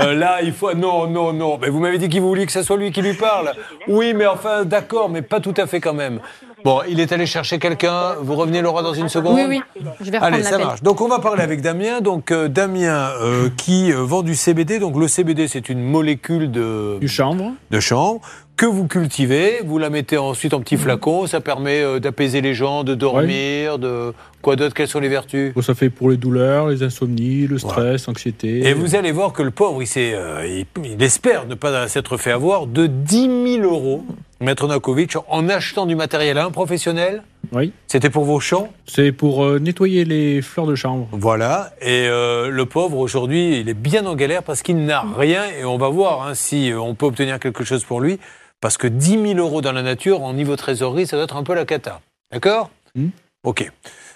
euh, 0.00 0.14
là, 0.14 0.40
il 0.42 0.52
faut. 0.52 0.74
Non, 0.74 1.06
non, 1.06 1.32
non. 1.32 1.58
Mais 1.60 1.68
vous 1.68 1.78
m'avez 1.78 1.98
dit 1.98 2.08
qu'il 2.08 2.20
voulait 2.20 2.44
que 2.44 2.52
ce 2.52 2.62
soit 2.62 2.76
lui 2.76 2.90
qui 2.90 3.02
lui 3.02 3.14
parle. 3.14 3.52
Oui, 3.88 4.12
mais 4.12 4.26
enfin, 4.26 4.64
d'accord, 4.64 5.08
mais 5.08 5.22
pas 5.22 5.38
tout 5.40 5.54
à 5.56 5.66
fait 5.66 5.80
quand 5.80 5.94
même. 5.94 6.18
Bon, 6.64 6.80
il 6.88 7.00
est 7.00 7.10
allé 7.12 7.26
chercher 7.26 7.58
quelqu'un. 7.58 8.14
Vous 8.20 8.36
revenez, 8.36 8.62
Laura, 8.62 8.82
dans 8.82 8.94
une 8.94 9.08
seconde 9.08 9.34
Oui, 9.34 9.44
oui, 9.48 9.62
je 10.00 10.10
vais 10.10 10.18
reprendre 10.18 10.34
Allez, 10.34 10.44
ça 10.44 10.58
marche. 10.58 10.82
Donc 10.82 11.00
on 11.00 11.08
va 11.08 11.18
parler 11.18 11.42
avec 11.42 11.60
Damien. 11.60 12.00
Donc 12.00 12.30
euh, 12.30 12.46
Damien 12.48 13.10
euh, 13.20 13.48
qui 13.56 13.90
vend 13.92 14.22
du 14.22 14.36
CBD. 14.36 14.78
Donc 14.78 14.96
le 14.96 15.08
CBD 15.08 15.48
c'est 15.48 15.68
une 15.68 15.82
molécule 15.82 16.52
de, 16.52 16.98
Du 17.00 17.08
chanvre. 17.08 17.52
de 17.70 17.80
chanvre 17.80 18.20
que 18.56 18.66
vous 18.66 18.86
cultivez. 18.86 19.60
Vous 19.64 19.78
la 19.78 19.90
mettez 19.90 20.18
ensuite 20.18 20.54
en 20.54 20.60
petit 20.60 20.76
flacon. 20.76 21.26
Ça 21.26 21.40
permet 21.40 21.82
euh, 21.82 22.00
d'apaiser 22.00 22.40
les 22.40 22.54
gens, 22.54 22.84
de 22.84 22.94
dormir, 22.94 23.78
de 23.78 24.14
quoi 24.42 24.56
d'autre? 24.56 24.74
Quelles 24.74 24.88
sont 24.88 25.00
les 25.00 25.08
vertus? 25.08 25.54
Bon, 25.54 25.62
ça 25.62 25.74
fait 25.74 25.88
pour 25.88 26.10
les 26.10 26.16
douleurs, 26.16 26.68
les 26.68 26.82
insomnies, 26.82 27.46
le 27.46 27.58
stress, 27.58 28.06
l'anxiété. 28.06 28.66
Et 28.66 28.74
vous 28.74 28.94
allez 28.94 29.12
voir 29.12 29.32
que 29.32 29.42
le 29.42 29.50
pauvre, 29.50 29.82
il, 29.82 29.88
euh, 29.96 30.64
il, 30.76 30.84
il 30.84 31.02
espère 31.02 31.46
ne 31.46 31.54
pas 31.54 31.88
s'être 31.88 32.16
fait 32.18 32.32
avoir 32.32 32.66
de 32.66 32.86
10 32.86 33.60
000 33.60 33.62
euros, 33.62 34.04
Maître 34.40 34.66
Nakovic, 34.66 35.16
en 35.28 35.48
achetant 35.48 35.86
du 35.86 35.94
matériel 35.94 36.36
à 36.36 36.44
un 36.44 36.50
professionnel. 36.50 37.22
Oui. 37.52 37.72
C'était 37.86 38.10
pour 38.10 38.24
vos 38.24 38.40
champs? 38.40 38.72
C'est 38.86 39.12
pour 39.12 39.44
euh, 39.44 39.58
nettoyer 39.58 40.04
les 40.04 40.42
fleurs 40.42 40.66
de 40.66 40.74
chanvre. 40.74 41.08
Voilà, 41.12 41.72
et 41.80 42.06
euh, 42.08 42.48
le 42.48 42.66
pauvre 42.66 42.98
aujourd'hui, 42.98 43.60
il 43.60 43.68
est 43.68 43.74
bien 43.74 44.06
en 44.06 44.14
galère 44.14 44.42
parce 44.42 44.62
qu'il 44.62 44.84
n'a 44.84 45.04
rien, 45.16 45.44
et 45.58 45.64
on 45.64 45.76
va 45.76 45.88
voir 45.88 46.26
hein, 46.26 46.34
si 46.34 46.70
euh, 46.70 46.80
on 46.80 46.94
peut 46.94 47.06
obtenir 47.06 47.38
quelque 47.38 47.64
chose 47.64 47.84
pour 47.84 48.00
lui, 48.00 48.18
parce 48.60 48.78
que 48.78 48.86
10 48.86 49.34
000 49.34 49.38
euros 49.38 49.60
dans 49.60 49.72
la 49.72 49.82
nature, 49.82 50.22
en 50.22 50.32
niveau 50.32 50.56
trésorerie, 50.56 51.06
ça 51.06 51.16
doit 51.16 51.24
être 51.24 51.36
un 51.36 51.42
peu 51.42 51.54
la 51.54 51.64
cata. 51.64 52.00
D'accord? 52.32 52.70
Hmm. 52.94 53.08
Ok. 53.44 53.70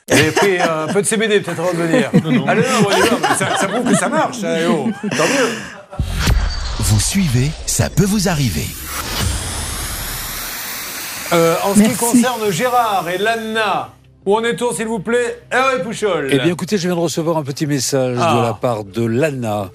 Vous 0.08 0.16
avez 0.16 0.30
pris 0.30 0.60
un 0.60 0.86
peu 0.86 1.02
de 1.02 1.06
CBD 1.06 1.40
peut-être 1.40 1.58
avant 1.58 1.72
de 1.72 1.78
venir 1.78 2.10
Non, 2.22 2.30
non. 2.30 2.46
Allez, 2.46 2.62
non, 2.62 2.86
on 2.86 2.96
y 2.96 3.00
va, 3.00 3.16
mais 3.20 3.34
ça, 3.36 3.56
ça 3.56 3.66
prouve 3.66 3.90
que 3.90 3.96
ça 3.96 4.08
marche, 4.08 4.38
ça, 4.38 4.60
eh 4.60 4.66
oh, 4.66 4.88
tant 5.02 5.24
mieux. 5.24 5.50
Vous 6.78 7.00
suivez, 7.00 7.50
ça 7.66 7.90
peut 7.90 8.04
vous 8.04 8.28
arriver. 8.28 8.68
Euh, 11.32 11.56
en 11.64 11.74
ce 11.74 11.80
qui 11.80 11.96
concerne 11.96 12.52
Gérard 12.52 13.08
et 13.08 13.18
Lanna, 13.18 13.95
où 14.26 14.34
en 14.36 14.42
est-on 14.44 14.72
s'il 14.72 14.86
vous 14.88 14.98
plaît? 14.98 15.40
Hervé 15.52 15.82
Pouchol. 15.84 16.28
Eh 16.32 16.36
bien, 16.38 16.52
écoutez, 16.52 16.76
je 16.76 16.86
viens 16.88 16.96
de 16.96 17.00
recevoir 17.00 17.36
un 17.36 17.44
petit 17.44 17.66
message 17.66 18.18
Ah. 18.20 18.36
de 18.36 18.42
la 18.42 18.52
part 18.54 18.84
de 18.84 19.04
l'ANA. 19.04 19.70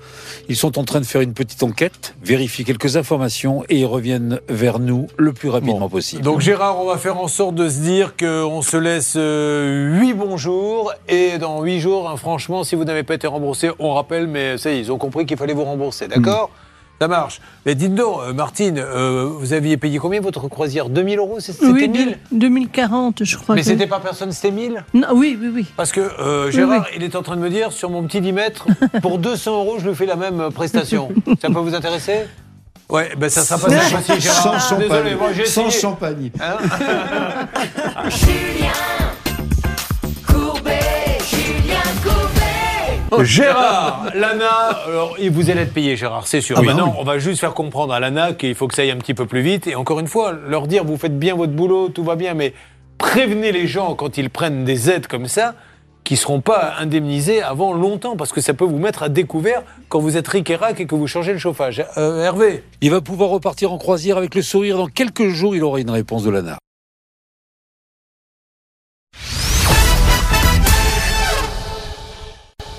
Ils 0.50 0.55
sont 0.58 0.77
en 0.77 0.84
train 0.84 1.00
de 1.00 1.05
faire 1.05 1.22
une 1.22 1.34
petite 1.34 1.63
enquête, 1.63 2.13
vérifier 2.22 2.65
quelques 2.65 2.98
informations 2.98 3.63
et 3.70 3.77
ils 3.79 3.86
reviennent 3.86 4.39
vers 4.50 4.79
nous 4.79 5.08
le 5.17 5.31
plus 5.34 5.50
rapidement 5.50 5.79
Bon. 5.79 5.89
possible. 5.89 6.22
Donc 6.24 6.41
Gérard, 6.41 6.79
on 6.81 6.86
va 6.88 6.98
faire 6.98 7.17
en 7.17 7.27
sorte 7.29 7.55
de 7.55 7.70
se 7.70 7.79
dire 7.79 8.15
qu'on 8.17 8.62
se 8.62 8.75
laisse 8.77 9.13
euh, 9.17 9.98
huit 10.00 10.13
bons 10.13 10.36
jours 10.38 10.93
et 11.08 11.38
dans 11.38 11.62
huit 11.63 11.79
jours, 11.79 12.10
hein, 12.10 12.17
franchement, 12.17 12.63
si 12.65 12.75
vous 12.75 12.84
n'avez 12.84 13.03
pas 13.03 13.13
été 13.13 13.27
remboursé, 13.27 13.70
on 13.79 13.93
rappelle, 13.93 14.27
mais 14.27 14.58
ça 14.58 14.70
y 14.72 14.75
est, 14.75 14.79
ils 14.81 14.91
ont 14.91 14.98
compris 14.98 15.25
qu'il 15.25 15.38
fallait 15.38 15.53
vous 15.53 15.63
rembourser, 15.63 16.08
d'accord? 16.10 16.50
Ça 17.01 17.08
marche. 17.08 17.41
Mais 17.65 17.74
dites 17.74 17.96
donc, 17.96 18.20
euh, 18.22 18.31
Martine, 18.31 18.77
euh, 18.77 19.25
vous 19.27 19.53
aviez 19.53 19.75
payé 19.75 19.98
combien 19.98 20.22
votre 20.22 20.48
croisière? 20.48 20.88
2000 20.88 21.17
euros 21.17 21.39
C'était 21.39 21.65
Oui, 21.65 21.88
1000 21.89 22.20
de- 22.31 22.38
2040, 22.38 23.24
je 23.24 23.38
crois. 23.38 23.55
Mais 23.55 23.62
que- 23.62 23.67
c'était 23.67 23.88
pas 23.88 24.00
personne, 24.00 24.31
c'était 24.31 24.51
1000 24.51 24.84
Non, 24.93 25.08
oui, 25.15 25.36
oui, 25.41 25.50
oui. 25.51 25.65
Parce 25.75 25.91
que 25.91 26.00
euh, 26.00 26.51
Gérard, 26.51 26.86
il 26.96 27.01
est 27.01 27.15
en 27.15 27.24
train 27.24 27.38
de 27.38 27.41
me 27.41 27.50
dire, 27.50 27.72
sur 27.72 27.89
mon 27.89 28.03
petit 28.03 28.22
10 28.22 28.34
mètres, 28.34 28.67
pour 29.01 29.17
200 29.17 29.51
euros, 29.63 29.77
je 29.79 29.89
lui 29.89 29.96
fais 29.96 30.05
la 30.05 30.15
même 30.15 30.50
prestation. 30.53 31.10
ça 31.41 31.48
peut 31.48 31.58
vous 31.60 31.74
intéresser? 31.74 32.27
Ouais, 32.88 33.10
ben 33.17 33.29
ça 33.31 33.41
sera 33.41 33.58
pas 33.58 33.72
ça 33.81 33.98
aussi, 33.98 34.22
Gérard. 34.22 34.62
Sans 34.62 34.77
Désolé, 34.77 35.10
champagne. 35.12 35.17
moi 35.17 35.29
Sans 35.34 35.65
essayé. 35.65 35.72
champagne. 35.81 36.31
Hein? 36.39 36.58
Gérard, 43.24 44.06
Lana, 44.15 44.50
alors 44.88 45.15
il 45.20 45.32
vous 45.32 45.50
allez 45.50 45.62
être 45.62 45.74
payé, 45.74 45.96
Gérard, 45.96 46.27
c'est 46.27 46.41
sûr. 46.41 46.56
Ah 46.58 46.62
bah 46.62 46.68
Maintenant, 46.68 46.91
oui. 46.91 46.98
on 47.00 47.03
va 47.03 47.20
juste 47.20 47.39
faire 47.39 47.53
comprendre 47.53 47.94
à 47.94 48.00
Lana 48.00 48.34
qu'il 48.34 48.56
faut 48.56 48.68
que 48.68 48.75
ça 48.75 48.82
aille 48.84 48.91
un 48.91 48.98
petit 48.98 49.13
peu 49.13 49.25
plus 49.25 49.41
vite. 49.41 49.68
Et 49.68 49.75
encore 49.75 50.00
une 50.00 50.08
fois, 50.08 50.34
leur 50.48 50.68
dire 50.68 50.84
vous 50.86 50.98
faites 50.98 51.18
bien 51.18 51.36
votre 51.36 51.53
boulot, 51.53 51.89
tout 51.89 52.03
va 52.03 52.15
bien, 52.15 52.34
mais 52.34 52.53
prévenez 52.98 53.51
les 53.51 53.68
gens 53.68 53.96
quand 53.96 54.18
ils 54.18 54.30
prennent 54.30 54.63
des 54.63 54.89
aides 54.89 55.08
comme 55.08 55.27
ça 55.27 55.56
qui 56.03 56.15
ne 56.15 56.20
seront 56.20 56.41
pas 56.41 56.74
indemnisés 56.80 57.41
avant 57.44 57.74
longtemps, 57.74 58.15
parce 58.18 58.32
que 58.32 58.41
ça 58.41 58.53
peut 58.56 58.65
vous 58.65 58.80
mettre 58.80 59.03
à 59.03 59.10
découvert 59.10 59.62
quand 59.88 60.00
vous 60.00 60.18
êtes 60.18 60.27
ric 60.27 60.50
et 60.50 60.56
rac 60.56 60.80
et 60.80 60.88
que 60.88 60.96
vous 60.96 61.06
changez 61.08 61.32
le 61.32 61.38
chauffage. 61.38 61.86
Euh, 61.98 62.24
Hervé 62.24 62.63
Il 62.82 62.89
va 62.89 63.01
pouvoir 63.01 63.30
repartir 63.30 63.72
en 63.72 63.77
croisière 63.77 64.18
avec 64.18 64.34
le 64.34 64.41
sourire. 64.41 64.77
Dans 64.77 64.88
quelques 64.88 65.27
jours, 65.27 65.56
il 65.56 65.63
aura 65.63 65.80
une 65.80 65.91
réponse 65.91 66.24
de 66.24 66.32
l'ANA. 66.32 66.58